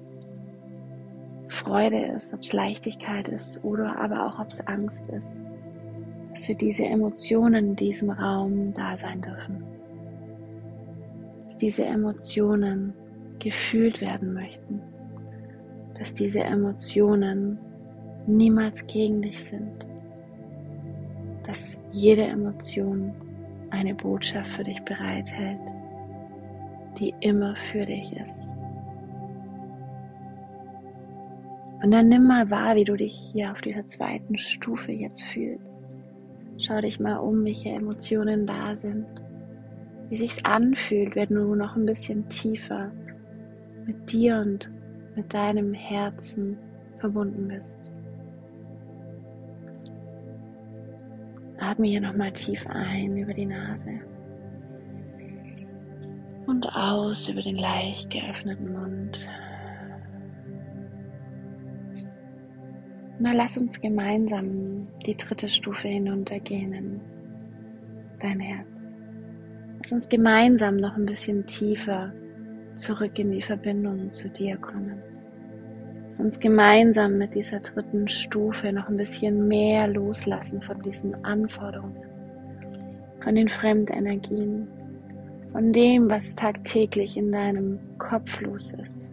Freude 1.48 2.06
ist, 2.16 2.34
ob 2.34 2.42
es 2.42 2.54
Leichtigkeit 2.54 3.28
ist 3.28 3.64
oder 3.64 3.98
aber 4.00 4.26
auch 4.26 4.40
ob 4.40 4.48
es 4.48 4.66
Angst 4.68 5.06
ist, 5.10 5.44
dass 6.32 6.46
für 6.46 6.56
diese 6.56 6.84
Emotionen 6.84 7.70
in 7.70 7.76
diesem 7.76 8.10
Raum 8.10 8.74
da 8.74 8.96
sein 8.98 9.22
dürfen. 9.22 9.64
Dass 11.46 11.58
diese 11.58 11.86
Emotionen 11.86 12.94
gefühlt 13.40 14.02
werden 14.02 14.34
möchten. 14.34 14.82
Dass 15.98 16.14
diese 16.14 16.40
Emotionen 16.40 17.60
niemals 18.28 18.86
gegen 18.88 19.22
dich 19.22 19.44
sind, 19.44 19.86
dass 21.46 21.78
jede 21.92 22.24
Emotion 22.24 23.14
eine 23.72 23.96
Botschaft 23.96 24.52
für 24.52 24.64
dich 24.64 24.82
bereithält, 24.84 25.60
die 27.00 27.14
immer 27.22 27.56
für 27.56 27.86
dich 27.86 28.14
ist. 28.16 28.52
Und 31.84 31.92
dann 31.92 32.10
nimm 32.10 32.28
mal 32.28 32.50
wahr, 32.52 32.76
wie 32.76 32.84
du 32.84 32.96
dich 32.96 33.16
hier 33.34 33.52
auf 33.52 33.62
dieser 33.62 33.88
zweiten 33.88 34.38
Stufe 34.38 34.92
jetzt 34.92 35.24
fühlst. 35.24 35.81
Schau 36.62 36.80
dich 36.80 37.00
mal 37.00 37.18
um, 37.18 37.44
welche 37.44 37.70
Emotionen 37.70 38.46
da 38.46 38.76
sind. 38.76 39.08
Wie 40.10 40.18
sich's 40.18 40.46
anfühlt, 40.46 41.16
wenn 41.16 41.30
du 41.30 41.56
noch 41.56 41.76
ein 41.76 41.88
bisschen 41.88 42.30
tiefer 42.30 42.92
mit 43.88 44.12
dir 44.12 44.38
und 44.38 44.70
mit 45.16 45.34
deinem 45.34 45.74
Herzen 45.74 46.58
verbunden 47.00 47.48
bist. 47.48 47.74
Atme 51.58 51.88
hier 51.88 52.02
nochmal 52.02 52.32
tief 52.32 52.68
ein 52.68 53.18
über 53.18 53.34
die 53.34 53.48
Nase 53.48 54.00
und 56.46 56.68
aus 56.76 57.28
über 57.28 57.42
den 57.42 57.58
leicht 57.58 58.12
geöffneten 58.12 58.72
Mund. 58.72 59.28
Na, 63.24 63.34
lass 63.34 63.56
uns 63.56 63.80
gemeinsam 63.80 64.88
die 65.06 65.16
dritte 65.16 65.48
Stufe 65.48 65.88
hinuntergehen 65.88 66.74
in 66.74 67.02
dein 68.20 68.40
Herz. 68.40 68.92
Lass 69.80 69.92
uns 69.92 70.10
gemeinsam 70.10 70.78
noch 70.78 70.96
ein 70.96 71.06
bisschen 71.06 71.46
tiefer 71.46 72.12
zurück 72.74 73.20
in 73.20 73.32
die 73.32 73.44
Verbindung 73.44 74.12
zu 74.12 74.28
dir 74.28 74.58
kommen. 74.58 75.04
Lass 76.06 76.20
uns 76.20 76.40
gemeinsam 76.40 77.20
mit 77.20 77.36
dieser 77.36 77.60
dritten 77.60 78.08
Stufe 78.08 78.74
noch 78.74 78.90
ein 78.90 78.98
bisschen 78.98 79.48
mehr 79.48 79.88
loslassen 79.88 80.60
von 80.60 80.82
diesen 80.82 81.14
Anforderungen, 81.24 82.04
von 83.20 83.36
den 83.36 83.50
Fremdenergien, 83.50 84.68
von 85.52 85.72
dem, 85.72 86.10
was 86.10 86.34
tagtäglich 86.34 87.18
in 87.18 87.32
deinem 87.32 87.78
Kopf 88.00 88.42
los 88.42 88.74
ist 88.82 89.12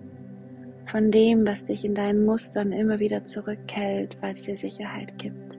von 0.88 1.10
dem, 1.10 1.46
was 1.46 1.66
dich 1.66 1.84
in 1.84 1.94
deinen 1.94 2.24
Mustern 2.24 2.72
immer 2.72 2.98
wieder 2.98 3.22
zurückhält, 3.22 4.16
weil 4.20 4.32
es 4.32 4.42
dir 4.42 4.56
Sicherheit 4.56 5.16
gibt. 5.18 5.58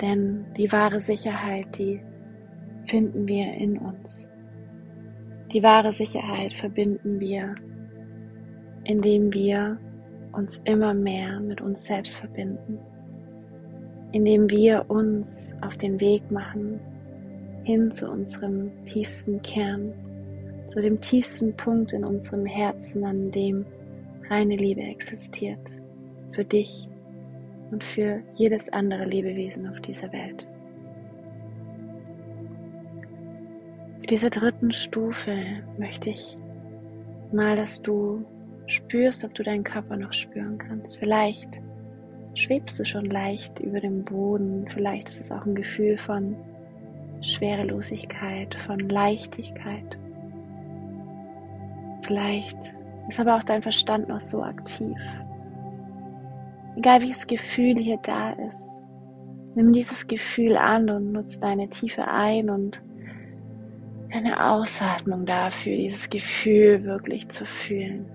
Denn 0.00 0.44
die 0.56 0.70
wahre 0.72 1.00
Sicherheit, 1.00 1.66
die 1.78 2.00
finden 2.86 3.26
wir 3.28 3.52
in 3.54 3.78
uns. 3.78 4.28
Die 5.52 5.62
wahre 5.62 5.92
Sicherheit 5.92 6.52
verbinden 6.52 7.20
wir, 7.20 7.54
indem 8.84 9.32
wir 9.32 9.78
uns 10.32 10.60
immer 10.64 10.92
mehr 10.92 11.40
mit 11.40 11.60
uns 11.60 11.84
selbst 11.84 12.18
verbinden, 12.18 12.78
indem 14.12 14.50
wir 14.50 14.84
uns 14.88 15.54
auf 15.62 15.76
den 15.76 16.00
Weg 16.00 16.30
machen 16.30 16.80
hin 17.62 17.90
zu 17.90 18.08
unserem 18.08 18.70
tiefsten 18.84 19.40
Kern, 19.42 19.92
zu 20.68 20.80
dem 20.80 21.00
tiefsten 21.00 21.54
Punkt 21.56 21.92
in 21.92 22.04
unserem 22.04 22.46
Herzen, 22.46 23.04
an 23.04 23.30
dem 23.30 23.64
reine 24.28 24.56
Liebe 24.56 24.82
existiert. 24.82 25.78
Für 26.32 26.44
dich 26.44 26.88
und 27.70 27.84
für 27.84 28.20
jedes 28.34 28.68
andere 28.70 29.04
Lebewesen 29.04 29.68
auf 29.68 29.80
dieser 29.80 30.12
Welt. 30.12 30.46
Für 34.00 34.06
diese 34.06 34.30
dritten 34.30 34.72
Stufe 34.72 35.36
möchte 35.78 36.10
ich 36.10 36.36
mal, 37.32 37.56
dass 37.56 37.82
du 37.82 38.24
spürst, 38.66 39.24
ob 39.24 39.34
du 39.34 39.42
deinen 39.42 39.64
Körper 39.64 39.96
noch 39.96 40.12
spüren 40.12 40.58
kannst. 40.58 40.98
Vielleicht 40.98 41.48
schwebst 42.34 42.78
du 42.78 42.84
schon 42.84 43.06
leicht 43.06 43.60
über 43.60 43.80
dem 43.80 44.04
Boden. 44.04 44.66
Vielleicht 44.68 45.08
ist 45.08 45.20
es 45.20 45.32
auch 45.32 45.44
ein 45.46 45.54
Gefühl 45.54 45.96
von 45.96 46.36
Schwerelosigkeit, 47.20 48.54
von 48.54 48.78
Leichtigkeit. 48.78 49.98
Vielleicht 52.06 52.58
ist 53.08 53.18
aber 53.18 53.36
auch 53.36 53.42
dein 53.42 53.62
Verstand 53.62 54.08
noch 54.08 54.20
so 54.20 54.42
aktiv. 54.42 54.96
Egal 56.76 57.00
welches 57.00 57.26
Gefühl 57.26 57.78
hier 57.78 57.98
da 58.02 58.30
ist, 58.32 58.78
nimm 59.56 59.72
dieses 59.72 60.06
Gefühl 60.06 60.56
an 60.56 60.88
und 60.88 61.12
nutz 61.12 61.40
deine 61.40 61.68
Tiefe 61.68 62.06
ein 62.06 62.48
und 62.48 62.80
deine 64.12 64.52
Ausatmung 64.52 65.26
dafür, 65.26 65.74
dieses 65.74 66.08
Gefühl 66.08 66.84
wirklich 66.84 67.28
zu 67.28 67.44
fühlen. 67.44 68.06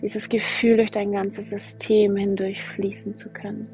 Dieses 0.00 0.28
Gefühl 0.28 0.76
durch 0.76 0.90
dein 0.90 1.12
ganzes 1.12 1.50
System 1.50 2.16
hindurch 2.16 2.62
fließen 2.62 3.14
zu 3.14 3.30
können, 3.30 3.66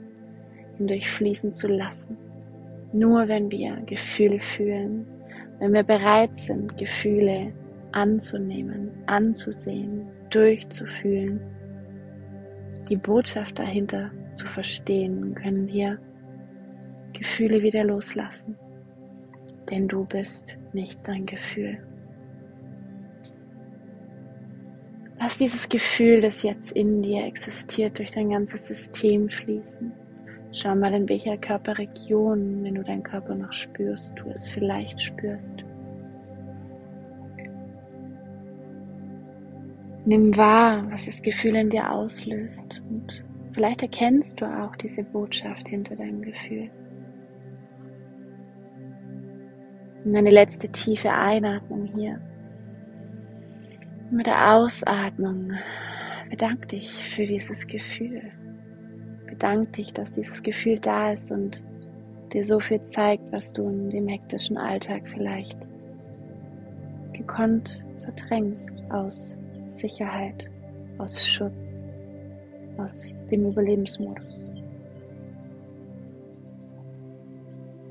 hindurch 0.78 1.10
fließen 1.10 1.52
zu 1.52 1.68
lassen. 1.68 2.16
Nur 2.92 3.28
wenn 3.28 3.50
wir 3.50 3.76
Gefühle 3.84 4.40
fühlen, 4.40 5.06
wenn 5.58 5.74
wir 5.74 5.82
bereit 5.82 6.38
sind, 6.38 6.78
Gefühle 6.78 7.52
anzunehmen, 7.92 8.90
anzusehen, 9.06 10.08
durchzufühlen, 10.30 11.40
die 12.88 12.96
Botschaft 12.96 13.58
dahinter 13.58 14.10
zu 14.34 14.46
verstehen, 14.46 15.34
können 15.34 15.66
wir 15.68 15.98
Gefühle 17.12 17.62
wieder 17.62 17.84
loslassen. 17.84 18.56
Denn 19.70 19.88
du 19.88 20.04
bist 20.04 20.56
nicht 20.72 21.00
dein 21.06 21.26
Gefühl. 21.26 21.78
Lass 25.20 25.36
dieses 25.36 25.68
Gefühl, 25.68 26.22
das 26.22 26.42
jetzt 26.42 26.70
in 26.72 27.02
dir 27.02 27.24
existiert, 27.24 27.98
durch 27.98 28.12
dein 28.12 28.30
ganzes 28.30 28.68
System 28.68 29.28
fließen. 29.28 29.92
Schau 30.52 30.74
mal, 30.74 30.94
in 30.94 31.08
welcher 31.08 31.36
Körperregion, 31.36 32.62
wenn 32.62 32.76
du 32.76 32.82
deinen 32.82 33.02
Körper 33.02 33.34
noch 33.34 33.52
spürst, 33.52 34.12
du 34.16 34.30
es 34.30 34.48
vielleicht 34.48 35.00
spürst. 35.00 35.56
Nimm 40.08 40.34
wahr, 40.38 40.90
was 40.90 41.04
das 41.04 41.20
Gefühl 41.20 41.54
in 41.56 41.68
dir 41.68 41.92
auslöst 41.92 42.80
und 42.88 43.22
vielleicht 43.52 43.82
erkennst 43.82 44.40
du 44.40 44.46
auch 44.46 44.74
diese 44.76 45.02
Botschaft 45.02 45.68
hinter 45.68 45.96
deinem 45.96 46.22
Gefühl. 46.22 46.70
Und 50.06 50.16
eine 50.16 50.30
letzte 50.30 50.70
tiefe 50.70 51.10
Einatmung 51.10 51.84
hier. 51.94 52.22
Mit 54.10 54.26
der 54.26 54.54
Ausatmung 54.54 55.52
bedank 56.30 56.70
dich 56.70 56.90
für 56.90 57.26
dieses 57.26 57.66
Gefühl. 57.66 58.32
Bedank 59.26 59.74
dich, 59.74 59.92
dass 59.92 60.10
dieses 60.10 60.42
Gefühl 60.42 60.78
da 60.78 61.12
ist 61.12 61.30
und 61.30 61.62
dir 62.32 62.46
so 62.46 62.60
viel 62.60 62.82
zeigt, 62.84 63.30
was 63.30 63.52
du 63.52 63.68
in 63.68 63.90
dem 63.90 64.08
hektischen 64.08 64.56
Alltag 64.56 65.02
vielleicht 65.06 65.68
gekonnt 67.12 67.84
verdrängst 68.02 68.82
aus 68.88 69.36
Sicherheit, 69.68 70.48
aus 70.98 71.26
Schutz, 71.26 71.78
aus 72.76 73.12
dem 73.30 73.46
Überlebensmodus. 73.46 74.52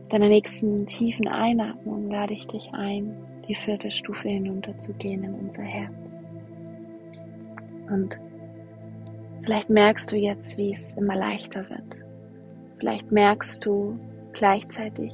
Deiner 0.09 0.29
nächsten 0.29 0.85
tiefen 0.85 1.27
Einatmung 1.27 2.09
lade 2.09 2.33
ich 2.33 2.47
dich 2.47 2.69
ein, 2.73 3.13
die 3.47 3.55
vierte 3.55 3.91
Stufe 3.91 4.29
hinunterzugehen 4.29 5.23
in 5.23 5.33
unser 5.33 5.63
Herz. 5.63 6.21
Und 7.89 8.17
vielleicht 9.43 9.69
merkst 9.69 10.11
du 10.11 10.15
jetzt, 10.15 10.57
wie 10.57 10.71
es 10.71 10.93
immer 10.93 11.15
leichter 11.15 11.69
wird. 11.69 12.05
Vielleicht 12.77 13.11
merkst 13.11 13.65
du 13.65 13.97
gleichzeitig, 14.33 15.13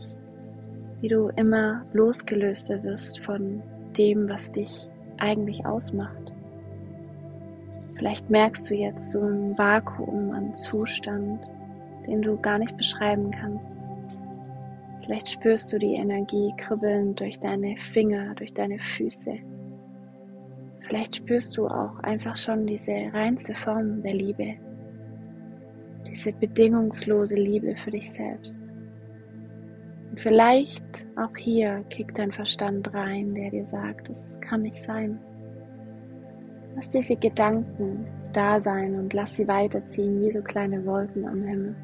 wie 1.01 1.07
du 1.07 1.29
immer 1.37 1.85
losgelöster 1.93 2.83
wirst 2.83 3.19
von 3.19 3.63
dem, 3.97 4.27
was 4.29 4.51
dich 4.51 4.87
eigentlich 5.17 5.65
ausmacht. 5.65 6.32
Vielleicht 7.95 8.29
merkst 8.29 8.69
du 8.69 8.75
jetzt 8.75 9.11
so 9.11 9.21
ein 9.21 9.57
Vakuum 9.57 10.31
an 10.31 10.53
Zustand, 10.53 11.49
den 12.07 12.21
du 12.21 12.37
gar 12.37 12.57
nicht 12.57 12.75
beschreiben 12.75 13.31
kannst. 13.31 13.75
Vielleicht 15.03 15.29
spürst 15.29 15.71
du 15.71 15.79
die 15.79 15.95
Energie 15.95 16.53
kribbeln 16.57 17.13
durch 17.15 17.39
deine 17.39 17.75
Finger, 17.77 18.33
durch 18.35 18.53
deine 18.53 18.79
Füße. 18.79 19.37
Vielleicht 20.79 21.17
spürst 21.17 21.57
du 21.57 21.67
auch 21.67 21.99
einfach 21.99 22.37
schon 22.37 22.65
diese 22.65 22.91
reinste 23.13 23.53
Form 23.53 24.01
der 24.01 24.13
Liebe, 24.13 24.55
diese 26.07 26.33
bedingungslose 26.33 27.35
Liebe 27.35 27.75
für 27.75 27.91
dich 27.91 28.11
selbst. 28.11 28.61
Und 30.09 30.19
vielleicht 30.19 30.83
auch 31.15 31.35
hier 31.37 31.83
kickt 31.89 32.17
dein 32.17 32.31
Verstand 32.31 32.93
rein, 32.93 33.33
der 33.33 33.49
dir 33.49 33.65
sagt, 33.65 34.09
es 34.09 34.39
kann 34.41 34.61
nicht 34.61 34.75
sein. 34.75 35.19
Lass 36.75 36.89
diese 36.89 37.15
Gedanken 37.15 38.03
da 38.33 38.59
sein 38.59 38.95
und 38.95 39.13
lass 39.13 39.35
sie 39.35 39.47
weiterziehen 39.47 40.21
wie 40.21 40.31
so 40.31 40.41
kleine 40.41 40.85
Wolken 40.85 41.27
am 41.27 41.43
Himmel. 41.43 41.75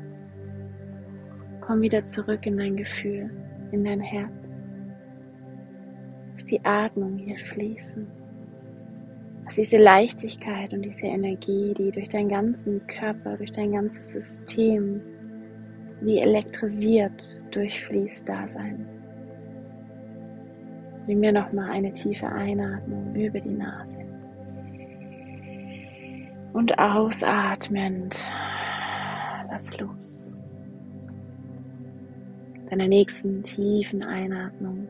Komm 1.62 1.82
wieder 1.82 2.04
zurück 2.06 2.46
in 2.46 2.58
dein 2.58 2.76
Gefühl, 2.76 3.30
in 3.72 3.84
dein 3.84 4.02
Herz. 4.02 4.68
Lass 6.34 6.46
die 6.46 6.64
Atmung 6.66 7.18
hier 7.18 7.38
fließen. 7.38 8.08
Lass 9.46 9.56
diese 9.56 9.78
Leichtigkeit 9.78 10.74
und 10.74 10.82
diese 10.82 11.06
Energie, 11.06 11.74
die 11.78 11.92
durch 11.92 12.10
deinen 12.10 12.30
ganzen 12.30 12.86
Körper, 12.88 13.38
durch 13.38 13.52
dein 13.52 13.72
ganzes 13.72 14.12
System 14.12 15.02
wie 16.02 16.20
elektrisiert 16.20 17.40
durchfließt 17.52 18.28
Dasein. 18.28 18.86
Nimm 21.08 21.20
mir 21.20 21.32
nochmal 21.32 21.72
eine 21.72 21.92
tiefe 21.92 22.28
Einatmung 22.28 23.14
über 23.16 23.40
die 23.40 23.50
Nase. 23.50 23.98
Und 26.54 26.78
ausatmend, 26.80 28.18
lass 29.50 29.78
los. 29.80 30.32
Deiner 32.70 32.88
nächsten 32.88 33.42
tiefen 33.44 34.04
Einatmung 34.04 34.88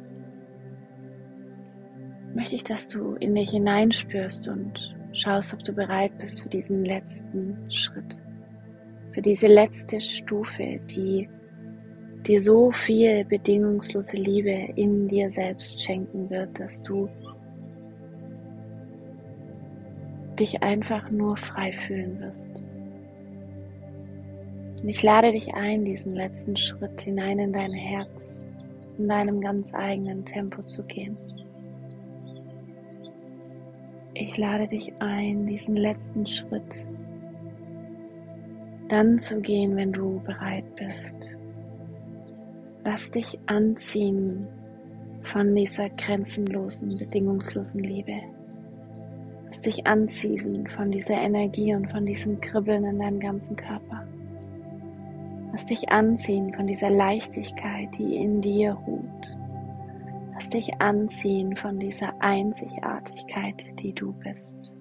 möchte 2.34 2.56
ich, 2.56 2.64
dass 2.64 2.90
du 2.90 3.16
in 3.16 3.36
dich 3.36 3.52
hineinspürst 3.52 4.48
und 4.48 4.96
schaust, 5.14 5.54
ob 5.54 5.64
du 5.64 5.74
bereit 5.74 6.18
bist 6.18 6.42
für 6.42 6.50
diesen 6.50 6.86
letzten 6.86 7.58
Schritt, 7.72 8.18
für 9.14 9.22
diese 9.22 9.48
letzte 9.48 10.00
Stufe, 10.00 10.80
die 10.90 11.30
dir 12.28 12.42
so 12.42 12.72
viel 12.72 13.24
bedingungslose 13.26 14.18
Liebe 14.18 14.74
in 14.76 15.08
dir 15.08 15.30
selbst 15.30 15.82
schenken 15.82 16.30
wird, 16.30 16.60
dass 16.60 16.84
du 16.84 17.10
dich 20.40 20.64
einfach 20.64 21.10
nur 21.12 21.38
frei 21.38 21.72
fühlen 21.72 22.20
wirst. 22.20 22.50
Und 24.82 24.88
ich 24.88 25.04
lade 25.04 25.32
dich 25.32 25.54
ein, 25.54 25.84
diesen 25.84 26.16
letzten 26.16 26.56
Schritt 26.56 27.02
hinein 27.02 27.40
in 27.40 27.52
dein 27.52 27.74
Herz, 27.74 28.42
in 28.98 29.08
deinem 29.08 29.42
ganz 29.42 29.74
eigenen 29.74 30.24
Tempo 30.24 30.62
zu 30.64 30.84
gehen. 30.84 31.18
Ich 34.14 34.38
lade 34.38 34.68
dich 34.68 34.94
ein, 35.00 35.46
diesen 35.46 35.76
letzten 35.76 36.26
Schritt 36.26 36.86
dann 38.88 39.20
zu 39.20 39.40
gehen, 39.40 39.76
wenn 39.76 39.94
du 39.94 40.20
bereit 40.22 40.66
bist. 40.76 41.30
Lass 42.84 43.12
dich 43.12 43.38
anziehen 43.46 44.48
von 45.22 45.54
dieser 45.54 45.90
grenzenlosen, 45.92 46.98
bedingungslosen 46.98 47.84
Liebe. 47.84 48.39
Lass 49.60 49.76
dich 49.76 49.88
anziehen 49.88 50.68
von 50.68 50.90
dieser 50.90 51.16
Energie 51.16 51.76
und 51.76 51.92
von 51.92 52.06
diesem 52.06 52.40
Kribbeln 52.40 52.86
in 52.86 52.98
deinem 52.98 53.20
ganzen 53.20 53.58
Körper. 53.58 54.08
Lass 55.52 55.66
dich 55.66 55.90
anziehen 55.90 56.54
von 56.54 56.66
dieser 56.66 56.90
Leichtigkeit, 56.90 57.90
die 57.98 58.16
in 58.16 58.40
dir 58.40 58.72
ruht. 58.72 59.38
Lass 60.34 60.48
dich 60.48 60.80
anziehen 60.80 61.58
von 61.58 61.78
dieser 61.78 62.14
Einzigartigkeit, 62.22 63.66
die 63.80 63.92
du 63.92 64.14
bist. 64.14 64.72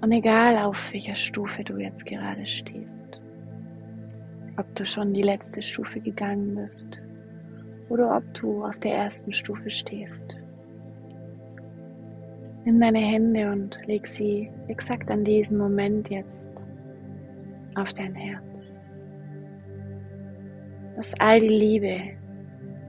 Und 0.00 0.10
egal 0.10 0.58
auf 0.64 0.92
welcher 0.92 1.14
Stufe 1.14 1.62
du 1.62 1.76
jetzt 1.76 2.04
gerade 2.06 2.44
stehst, 2.44 3.22
ob 4.56 4.74
du 4.74 4.84
schon 4.84 5.14
die 5.14 5.22
letzte 5.22 5.62
Stufe 5.62 6.00
gegangen 6.00 6.56
bist 6.56 7.00
oder 7.88 8.16
ob 8.16 8.34
du 8.34 8.64
auf 8.64 8.80
der 8.80 8.96
ersten 8.96 9.32
Stufe 9.32 9.70
stehst, 9.70 10.41
nimm 12.64 12.80
deine 12.80 13.00
Hände 13.00 13.50
und 13.50 13.78
leg 13.86 14.06
sie 14.06 14.50
exakt 14.68 15.10
an 15.10 15.24
diesem 15.24 15.58
Moment 15.58 16.10
jetzt 16.10 16.50
auf 17.74 17.92
dein 17.92 18.14
Herz 18.14 18.74
dass 20.96 21.18
all 21.18 21.40
die 21.40 21.48
Liebe, 21.48 22.00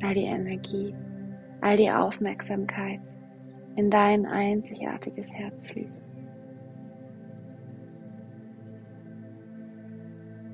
all 0.04 0.14
die 0.14 0.26
Energie, 0.26 0.94
all 1.62 1.78
die 1.78 1.90
Aufmerksamkeit 1.90 3.00
in 3.76 3.90
dein 3.90 4.26
einzigartiges 4.26 5.34
Herz 5.34 5.68
fließt. 5.68 6.04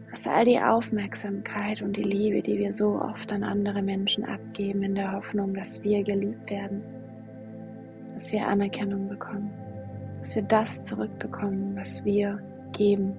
Dass 0.09 0.25
all 0.25 0.45
die 0.45 0.59
Aufmerksamkeit 0.59 1.81
und 1.81 1.97
die 1.97 2.03
Liebe, 2.03 2.41
die 2.41 2.57
wir 2.57 2.71
so 2.71 2.99
oft 3.01 3.31
an 3.33 3.43
andere 3.43 3.81
Menschen 3.81 4.23
abgeben, 4.23 4.83
in 4.83 4.95
der 4.95 5.11
Hoffnung, 5.11 5.53
dass 5.53 5.83
wir 5.83 6.03
geliebt 6.03 6.49
werden, 6.49 6.81
dass 8.19 8.31
wir 8.31 8.45
Anerkennung 8.45 9.07
bekommen, 9.07 9.49
dass 10.19 10.35
wir 10.35 10.43
das 10.43 10.83
zurückbekommen, 10.83 11.75
was 11.75 12.03
wir 12.03 12.39
geben 12.73 13.15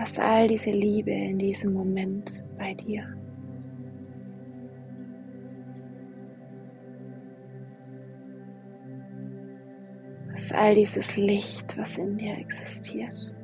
Lass 0.00 0.18
all 0.18 0.48
diese 0.48 0.70
Liebe 0.70 1.10
in 1.10 1.38
diesem 1.38 1.74
Moment 1.74 2.42
bei 2.56 2.72
dir. 2.72 3.04
Lass 10.30 10.52
all 10.52 10.74
dieses 10.74 11.18
Licht, 11.18 11.76
was 11.76 11.98
in 11.98 12.16
dir 12.16 12.32
existiert, 12.38 13.34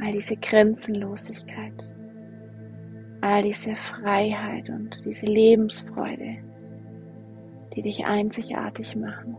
all 0.00 0.12
diese 0.12 0.36
Grenzenlosigkeit, 0.36 1.92
all 3.20 3.42
diese 3.42 3.76
Freiheit 3.76 4.70
und 4.70 5.04
diese 5.04 5.26
Lebensfreude, 5.26 6.38
die 7.74 7.80
dich 7.80 8.04
einzigartig 8.04 8.96
machen. 8.96 9.36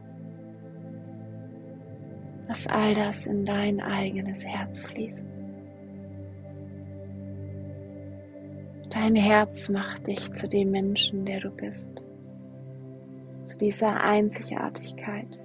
Lass 2.47 2.67
all 2.67 2.93
das 2.93 3.25
in 3.25 3.45
dein 3.45 3.81
eigenes 3.81 4.45
Herz 4.45 4.83
fließen. 4.83 5.27
Dein 8.89 9.15
Herz 9.15 9.69
macht 9.69 10.07
dich 10.07 10.33
zu 10.33 10.47
dem 10.47 10.69
Menschen, 10.69 11.25
der 11.25 11.39
du 11.39 11.49
bist, 11.49 12.05
zu 13.43 13.57
dieser 13.57 14.01
Einzigartigkeit. 14.01 15.39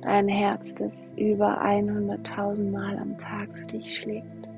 Dein 0.00 0.28
Herz, 0.28 0.74
das 0.74 1.12
über 1.16 1.62
100.000 1.62 2.70
Mal 2.70 2.98
am 2.98 3.16
Tag 3.18 3.56
für 3.56 3.66
dich 3.66 3.98
schlägt. 3.98 4.48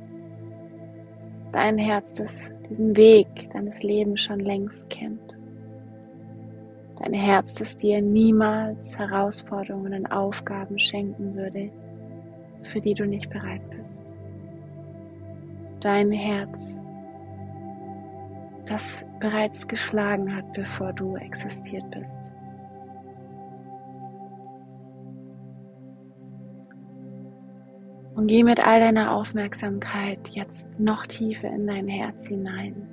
Dein 1.53 1.77
Herz, 1.79 2.15
das 2.15 2.51
diesen 2.69 2.97
Weg 2.97 3.51
deines 3.53 3.83
Lebens 3.83 4.21
schon 4.21 4.41
längst 4.41 4.89
kennt. 4.89 5.40
Dein 7.01 7.15
Herz, 7.15 7.55
das 7.55 7.79
dir 7.79 8.03
niemals 8.03 8.99
Herausforderungen 8.99 9.95
und 9.95 10.13
Aufgaben 10.13 10.79
schenken 10.79 11.35
würde, 11.35 11.71
für 12.63 12.81
die 12.81 12.93
du 12.93 13.07
nicht 13.07 13.31
bereit 13.31 13.63
bist. 13.71 14.17
Dein 15.81 16.13
Herz, 16.13 16.79
das 18.67 19.07
bereits 19.19 19.67
geschlagen 19.67 20.37
hat, 20.37 20.53
bevor 20.53 20.93
du 20.93 21.17
existiert 21.17 21.91
bist. 21.91 22.21
Und 28.15 28.27
geh 28.27 28.45
mit 28.45 28.65
all 28.67 28.81
deiner 28.81 29.15
Aufmerksamkeit 29.15 30.29
jetzt 30.29 30.69
noch 30.79 31.07
tiefer 31.07 31.49
in 31.49 31.67
dein 31.67 31.89
Herz 31.89 32.27
hinein. 32.27 32.87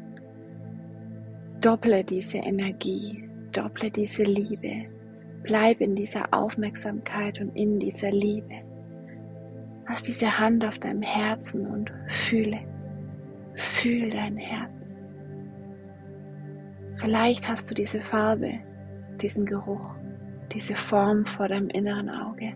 Dopple 1.60 2.06
diese 2.06 2.38
Energie, 2.38 3.27
dopple 3.58 3.90
diese 3.90 4.24
Liebe. 4.24 4.86
Bleib 5.44 5.82
in 5.82 5.96
dieser 5.96 6.32
Aufmerksamkeit 6.32 7.42
und 7.42 7.56
in 7.56 7.80
dieser 7.80 8.12
Liebe. 8.12 8.62
Lass 9.88 10.04
diese 10.04 10.38
Hand 10.38 10.66
auf 10.66 10.78
deinem 10.80 11.02
Herzen 11.02 11.66
und 11.66 11.92
fühle, 12.08 12.60
fühl 13.56 14.10
dein 14.10 14.38
Herz. 14.38 14.96
Vielleicht 16.96 17.48
hast 17.48 17.70
du 17.70 17.76
diese 17.76 18.02
Farbe, 18.02 18.60
diesen 19.22 19.46
Geruch, 19.46 19.96
diese 20.52 20.76
Form 20.76 21.26
vor 21.26 21.48
deinem 21.48 21.70
inneren 21.70 22.10
Auge. 22.10 22.54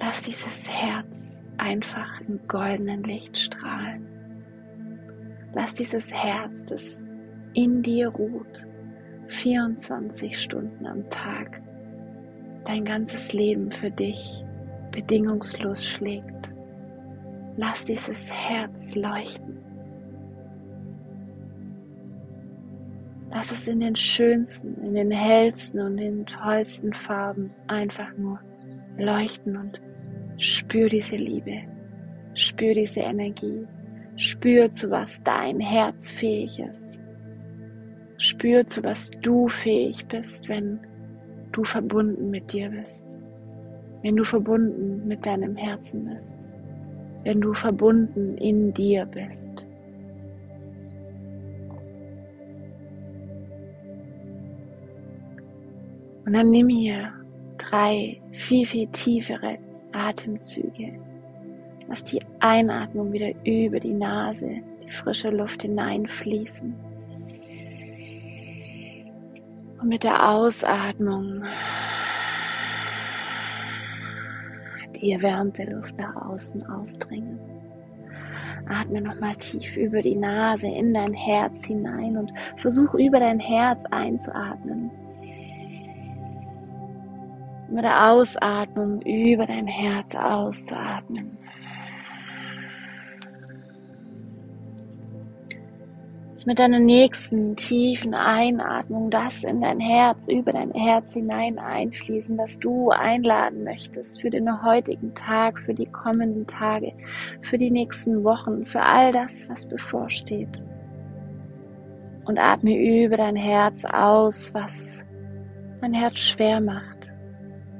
Lass 0.00 0.22
dieses 0.22 0.68
Herz 0.68 1.42
einfach 1.58 2.20
im 2.22 2.40
goldenen 2.48 3.02
Licht 3.02 3.36
strahlen. 3.36 4.06
Lass 5.52 5.74
dieses 5.74 6.12
Herz, 6.12 6.64
das 6.64 7.02
in 7.52 7.82
dir 7.82 8.08
ruht, 8.08 8.64
24 9.30 10.38
Stunden 10.38 10.86
am 10.86 11.08
Tag, 11.08 11.62
dein 12.64 12.84
ganzes 12.84 13.32
Leben 13.32 13.70
für 13.70 13.90
dich 13.90 14.44
bedingungslos 14.90 15.86
schlägt. 15.86 16.52
Lass 17.56 17.84
dieses 17.84 18.30
Herz 18.30 18.94
leuchten. 18.94 19.58
Lass 23.30 23.52
es 23.52 23.68
in 23.68 23.80
den 23.80 23.94
schönsten, 23.94 24.74
in 24.84 24.94
den 24.94 25.12
hellsten 25.12 25.80
und 25.80 25.96
den 25.96 26.26
tollsten 26.26 26.92
Farben 26.92 27.50
einfach 27.68 28.12
nur 28.18 28.40
leuchten 28.98 29.56
und 29.56 29.80
spür 30.38 30.88
diese 30.88 31.16
Liebe, 31.16 31.62
spür 32.34 32.74
diese 32.74 33.00
Energie, 33.00 33.66
spür 34.16 34.70
zu 34.70 34.90
was 34.90 35.22
dein 35.22 35.60
Herz 35.60 36.10
fähig 36.10 36.58
ist. 36.58 36.99
Spür 38.20 38.66
zu 38.66 38.82
was 38.84 39.10
du 39.22 39.48
fähig 39.48 40.06
bist, 40.06 40.46
wenn 40.50 40.78
du 41.52 41.64
verbunden 41.64 42.28
mit 42.28 42.52
dir 42.52 42.68
bist, 42.68 43.06
wenn 44.02 44.14
du 44.14 44.24
verbunden 44.24 45.08
mit 45.08 45.24
deinem 45.24 45.56
Herzen 45.56 46.04
bist, 46.04 46.36
wenn 47.24 47.40
du 47.40 47.54
verbunden 47.54 48.36
in 48.36 48.74
dir 48.74 49.06
bist. 49.06 49.64
Und 56.26 56.34
dann 56.34 56.50
nimm 56.50 56.68
hier 56.68 57.14
drei 57.56 58.20
viel, 58.32 58.66
viel 58.66 58.86
tiefere, 58.88 59.56
Atemzüge. 59.92 60.92
Lass 61.88 62.04
die 62.04 62.20
Einatmung 62.40 63.14
wieder 63.14 63.30
über 63.46 63.80
die 63.80 63.94
Nase, 63.94 64.56
die 64.84 64.90
frische 64.90 65.30
Luft 65.30 65.62
hineinfließen. 65.62 66.89
Und 69.80 69.88
mit 69.88 70.04
der 70.04 70.28
Ausatmung 70.28 71.42
die 75.00 75.12
erwärmte 75.12 75.64
Luft 75.64 75.96
nach 75.96 76.14
außen 76.16 76.66
ausdringen. 76.68 77.38
Atme 78.68 79.00
nochmal 79.00 79.34
tief 79.36 79.76
über 79.76 80.02
die 80.02 80.14
Nase 80.14 80.66
in 80.66 80.92
dein 80.92 81.14
Herz 81.14 81.64
hinein 81.64 82.16
und 82.16 82.32
versuch 82.56 82.94
über 82.94 83.18
dein 83.18 83.40
Herz 83.40 83.84
einzuatmen. 83.90 84.90
Mit 87.70 87.84
der 87.84 88.10
Ausatmung 88.10 89.00
über 89.02 89.46
dein 89.46 89.66
Herz 89.66 90.14
auszuatmen. 90.14 91.38
Mit 96.46 96.58
deiner 96.58 96.78
nächsten 96.78 97.56
tiefen 97.56 98.14
Einatmung 98.14 99.10
das 99.10 99.44
in 99.44 99.60
dein 99.60 99.80
Herz, 99.80 100.28
über 100.28 100.52
dein 100.52 100.72
Herz 100.72 101.12
hinein 101.12 101.58
einfließen, 101.58 102.38
was 102.38 102.58
du 102.58 102.90
einladen 102.90 103.64
möchtest 103.64 104.20
für 104.20 104.30
den 104.30 104.62
heutigen 104.62 105.14
Tag, 105.14 105.58
für 105.58 105.74
die 105.74 105.86
kommenden 105.86 106.46
Tage, 106.46 106.92
für 107.42 107.58
die 107.58 107.70
nächsten 107.70 108.24
Wochen, 108.24 108.64
für 108.64 108.82
all 108.82 109.12
das, 109.12 109.48
was 109.48 109.66
bevorsteht. 109.66 110.62
Und 112.24 112.38
atme 112.38 112.76
über 113.04 113.16
dein 113.16 113.36
Herz 113.36 113.84
aus, 113.84 114.54
was 114.54 115.04
dein 115.80 115.92
Herz 115.92 116.18
schwer 116.18 116.60
macht, 116.60 117.10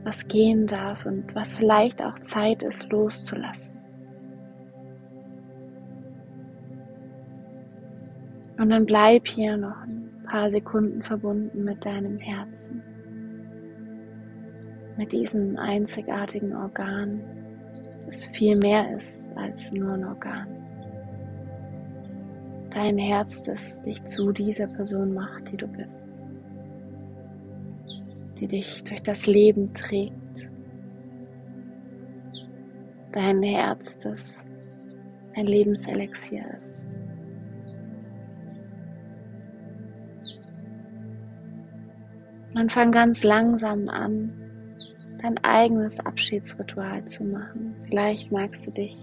was 0.04 0.26
gehen 0.28 0.66
darf 0.66 1.06
und 1.06 1.34
was 1.34 1.54
vielleicht 1.54 2.02
auch 2.02 2.18
Zeit 2.18 2.62
ist 2.62 2.90
loszulassen. 2.90 3.79
Und 8.60 8.68
dann 8.68 8.84
bleib 8.84 9.26
hier 9.26 9.56
noch 9.56 9.80
ein 9.84 10.10
paar 10.28 10.50
Sekunden 10.50 11.00
verbunden 11.00 11.64
mit 11.64 11.82
deinem 11.82 12.18
Herzen, 12.18 12.82
mit 14.98 15.10
diesem 15.12 15.56
einzigartigen 15.56 16.54
Organ, 16.54 17.22
das 18.04 18.22
viel 18.26 18.58
mehr 18.58 18.94
ist 18.94 19.30
als 19.34 19.72
nur 19.72 19.94
ein 19.94 20.04
Organ. 20.04 20.46
Dein 22.68 22.98
Herz, 22.98 23.40
das 23.40 23.80
dich 23.80 24.04
zu 24.04 24.30
dieser 24.30 24.66
Person 24.66 25.14
macht, 25.14 25.50
die 25.50 25.56
du 25.56 25.66
bist, 25.66 26.20
die 28.38 28.46
dich 28.46 28.84
durch 28.84 29.02
das 29.02 29.24
Leben 29.24 29.72
trägt. 29.72 30.50
Dein 33.12 33.42
Herz, 33.42 33.96
das 34.00 34.44
ein 35.34 35.46
Lebenselixier 35.46 36.44
ist. 36.58 37.19
Und 42.60 42.70
fang 42.70 42.92
ganz 42.92 43.24
langsam 43.24 43.88
an, 43.88 44.30
dein 45.22 45.38
eigenes 45.42 45.98
Abschiedsritual 45.98 47.02
zu 47.06 47.24
machen. 47.24 47.74
Vielleicht 47.88 48.30
magst 48.30 48.66
du 48.66 48.70
dich 48.70 48.94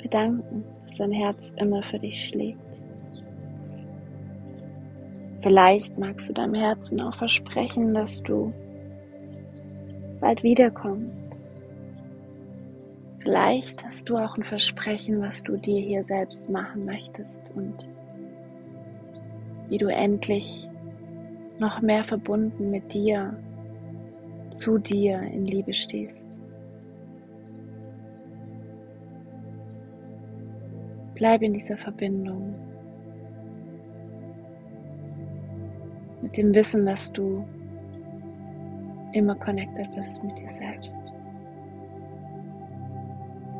bedanken, 0.00 0.62
dass 0.86 0.98
dein 0.98 1.10
Herz 1.10 1.52
immer 1.56 1.82
für 1.82 1.98
dich 1.98 2.28
schlägt. 2.28 2.80
Vielleicht 5.40 5.98
magst 5.98 6.28
du 6.28 6.32
deinem 6.32 6.54
Herzen 6.54 7.00
auch 7.00 7.16
versprechen, 7.16 7.92
dass 7.92 8.22
du 8.22 8.52
bald 10.20 10.44
wiederkommst. 10.44 11.28
Vielleicht 13.18 13.84
hast 13.84 14.08
du 14.08 14.16
auch 14.16 14.36
ein 14.36 14.44
Versprechen, 14.44 15.20
was 15.20 15.42
du 15.42 15.56
dir 15.56 15.80
hier 15.80 16.04
selbst 16.04 16.48
machen 16.48 16.84
möchtest 16.84 17.50
und 17.56 17.88
wie 19.68 19.78
du 19.78 19.88
endlich 19.88 20.68
noch 21.58 21.80
mehr 21.80 22.04
verbunden 22.04 22.70
mit 22.70 22.92
dir, 22.92 23.36
zu 24.50 24.78
dir 24.78 25.20
in 25.20 25.46
Liebe 25.46 25.72
stehst. 25.72 26.28
Bleib 31.14 31.42
in 31.42 31.52
dieser 31.52 31.76
Verbindung. 31.76 32.54
Mit 36.22 36.36
dem 36.36 36.54
Wissen, 36.54 36.86
dass 36.86 37.12
du 37.12 37.44
immer 39.12 39.36
connected 39.36 39.86
bist 39.94 40.22
mit 40.24 40.38
dir 40.38 40.50
selbst. 40.50 41.00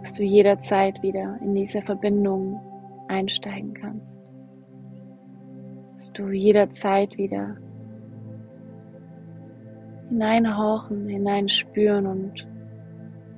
Dass 0.02 0.14
du 0.14 0.24
jederzeit 0.24 1.00
wieder 1.02 1.38
in 1.40 1.54
diese 1.54 1.80
Verbindung 1.80 2.60
einsteigen 3.08 3.72
kannst. 3.74 4.24
Dass 5.94 6.12
du 6.12 6.30
jederzeit 6.30 7.16
wieder 7.16 7.56
hineinhauchen, 10.14 11.08
hineinspüren 11.08 12.06
und 12.06 12.46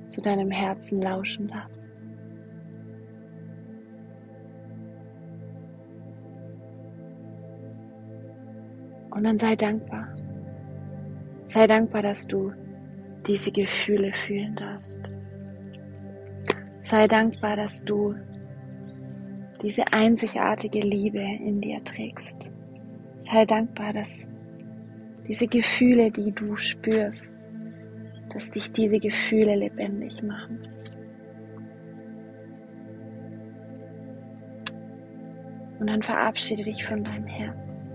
zu 0.07 0.21
deinem 0.21 0.51
Herzen 0.51 1.01
lauschen 1.01 1.47
darfst. 1.47 1.91
Und 9.09 9.23
dann 9.23 9.39
sei 9.39 9.55
dankbar. 9.55 10.07
Sei 11.47 11.65
dankbar, 11.65 12.03
dass 12.03 12.27
du 12.27 12.53
diese 13.25 13.51
Gefühle 13.51 14.13
fühlen 14.13 14.55
darfst. 14.55 15.01
Sei 16.79 17.07
dankbar, 17.07 17.55
dass 17.55 17.83
du 17.83 18.13
diese 19.63 19.83
einzigartige 19.91 20.81
Liebe 20.81 21.19
in 21.19 21.59
dir 21.59 21.83
trägst. 21.83 22.51
Sei 23.17 23.45
dankbar, 23.45 23.93
dass 23.93 24.27
diese 25.27 25.47
Gefühle, 25.47 26.11
die 26.11 26.31
du 26.31 26.55
spürst, 26.55 27.33
dass 28.33 28.51
dich 28.51 28.71
diese 28.71 28.99
Gefühle 28.99 29.55
lebendig 29.55 30.21
machen. 30.23 30.59
Und 35.79 35.87
dann 35.87 36.01
verabschiede 36.01 36.63
dich 36.63 36.85
von 36.85 37.03
deinem 37.03 37.27
Herz. 37.27 37.87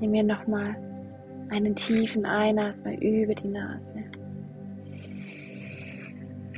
Nimm 0.00 0.10
mir 0.10 0.22
nochmal 0.22 0.76
einen 1.50 1.74
tiefen 1.74 2.26
Einatmer 2.26 2.92
über 3.00 3.34
die 3.34 3.48
Nase. 3.48 4.04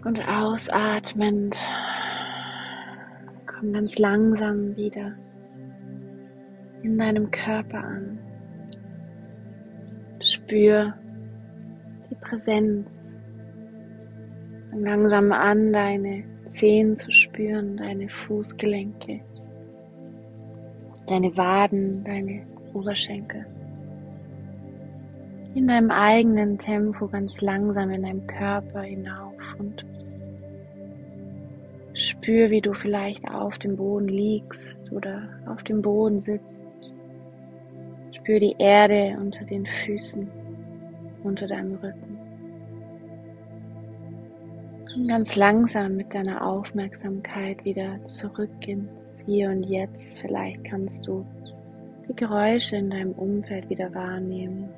Und 0.05 0.21
ausatmend 0.29 1.57
komm 3.47 3.73
ganz 3.73 3.99
langsam 3.99 4.77
wieder 4.77 5.15
in 6.83 6.99
deinem 6.99 7.31
Körper 7.31 7.79
an. 7.79 8.19
Spür 10.45 10.93
die 12.11 12.15
Präsenz. 12.17 13.15
Fang 14.71 14.83
langsam 14.83 15.33
an, 15.33 15.73
deine 15.73 16.25
Zehen 16.49 16.95
zu 16.95 17.11
spüren, 17.11 17.79
deine 17.79 18.11
Fußgelenke, 18.11 19.21
deine 21.07 21.35
Waden, 21.39 22.05
deine 22.05 22.43
Oberschenkel. 22.75 23.47
In 25.55 25.67
deinem 25.67 25.91
eigenen 25.91 26.59
Tempo 26.59 27.09
ganz 27.09 27.41
langsam 27.41 27.89
in 27.89 28.03
deinem 28.03 28.27
Körper 28.27 28.83
hinauf 28.83 29.57
und 29.59 29.87
spür, 31.95 32.51
wie 32.51 32.61
du 32.61 32.75
vielleicht 32.75 33.31
auf 33.31 33.57
dem 33.57 33.77
Boden 33.77 34.09
liegst 34.09 34.93
oder 34.93 35.27
auf 35.47 35.63
dem 35.63 35.81
Boden 35.81 36.19
sitzt 36.19 36.69
Spür 38.25 38.41
die 38.41 38.57
Erde 38.59 39.19
unter 39.21 39.45
den 39.45 39.67
Füßen, 39.67 40.27
unter 41.25 41.47
deinem 41.47 41.75
Rücken. 41.75 42.19
Komm 44.91 45.07
ganz 45.07 45.37
langsam 45.37 45.97
mit 45.97 46.15
deiner 46.15 46.43
Aufmerksamkeit 46.43 47.63
wieder 47.67 48.03
zurück 48.07 48.67
ins 48.67 49.21
Hier 49.27 49.51
und 49.51 49.65
Jetzt. 49.65 50.21
Vielleicht 50.21 50.65
kannst 50.65 51.07
du 51.07 51.27
die 52.09 52.17
Geräusche 52.17 52.77
in 52.77 52.89
deinem 52.89 53.13
Umfeld 53.13 53.69
wieder 53.69 53.95
wahrnehmen. 53.95 54.71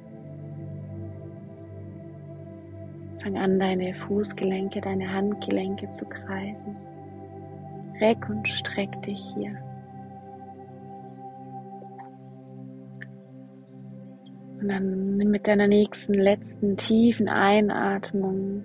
Fang 3.22 3.38
an, 3.38 3.60
deine 3.60 3.94
Fußgelenke, 3.94 4.80
deine 4.80 5.12
Handgelenke 5.12 5.88
zu 5.92 6.04
kreisen. 6.04 6.76
Reck 8.00 8.28
und 8.28 8.48
streck 8.48 9.00
dich 9.02 9.20
hier. 9.36 9.56
Und 14.66 14.72
dann 14.72 15.16
mit 15.30 15.46
deiner 15.46 15.68
nächsten, 15.68 16.14
letzten 16.14 16.76
tiefen 16.76 17.28
Einatmung 17.28 18.64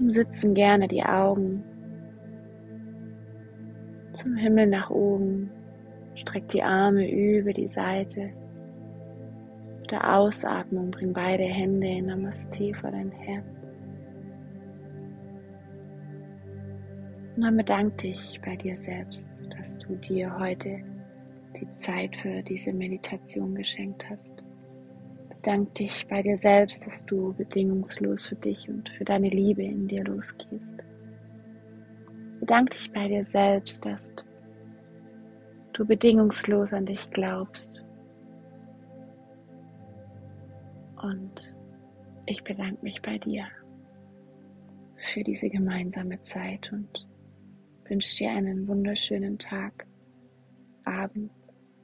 im 0.00 0.10
Sitzen 0.10 0.54
gerne 0.54 0.88
die 0.88 1.04
Augen 1.04 1.62
zum 4.10 4.34
Himmel 4.34 4.66
nach 4.66 4.90
oben. 4.90 5.52
Streck 6.16 6.48
die 6.48 6.64
Arme 6.64 7.08
über 7.08 7.52
die 7.52 7.68
Seite. 7.68 8.32
Mit 9.78 9.92
der 9.92 10.16
Ausatmung 10.16 10.90
bring 10.90 11.12
beide 11.12 11.44
Hände 11.44 11.86
in 11.86 12.06
Namaste 12.06 12.74
vor 12.74 12.90
dein 12.90 13.12
Herz. 13.12 13.68
Und 17.36 17.42
dann 17.42 17.56
bedank 17.56 17.98
dich 17.98 18.40
bei 18.44 18.56
dir 18.56 18.74
selbst, 18.74 19.30
dass 19.56 19.78
du 19.78 19.94
dir 19.94 20.36
heute 20.36 20.80
die 21.60 21.70
Zeit 21.70 22.16
für 22.16 22.42
diese 22.42 22.72
Meditation 22.72 23.54
geschenkt 23.54 24.08
hast. 24.08 24.42
Bedank 25.28 25.74
dich 25.74 26.06
bei 26.08 26.22
dir 26.22 26.38
selbst, 26.38 26.86
dass 26.86 27.04
du 27.04 27.32
bedingungslos 27.34 28.26
für 28.26 28.36
dich 28.36 28.68
und 28.68 28.88
für 28.90 29.04
deine 29.04 29.28
Liebe 29.28 29.62
in 29.62 29.86
dir 29.86 30.04
losgehst. 30.04 30.78
Bedank 32.40 32.70
dich 32.70 32.92
bei 32.92 33.08
dir 33.08 33.24
selbst, 33.24 33.84
dass 33.84 34.12
du 35.72 35.84
bedingungslos 35.86 36.72
an 36.72 36.86
dich 36.86 37.10
glaubst 37.10 37.86
Und 41.02 41.54
ich 42.26 42.42
bedanke 42.42 42.82
mich 42.82 43.00
bei 43.02 43.18
dir 43.18 43.46
für 44.96 45.22
diese 45.22 45.48
gemeinsame 45.48 46.20
Zeit 46.22 46.72
und 46.72 47.06
wünsche 47.84 48.16
dir 48.16 48.30
einen 48.30 48.66
wunderschönen 48.66 49.38
Tag, 49.38 49.86
Abend, 50.84 51.30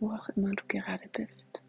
wo 0.02 0.12
auch 0.12 0.28
immer 0.30 0.50
du 0.50 0.64
gerade 0.66 1.08
bist. 1.12 1.62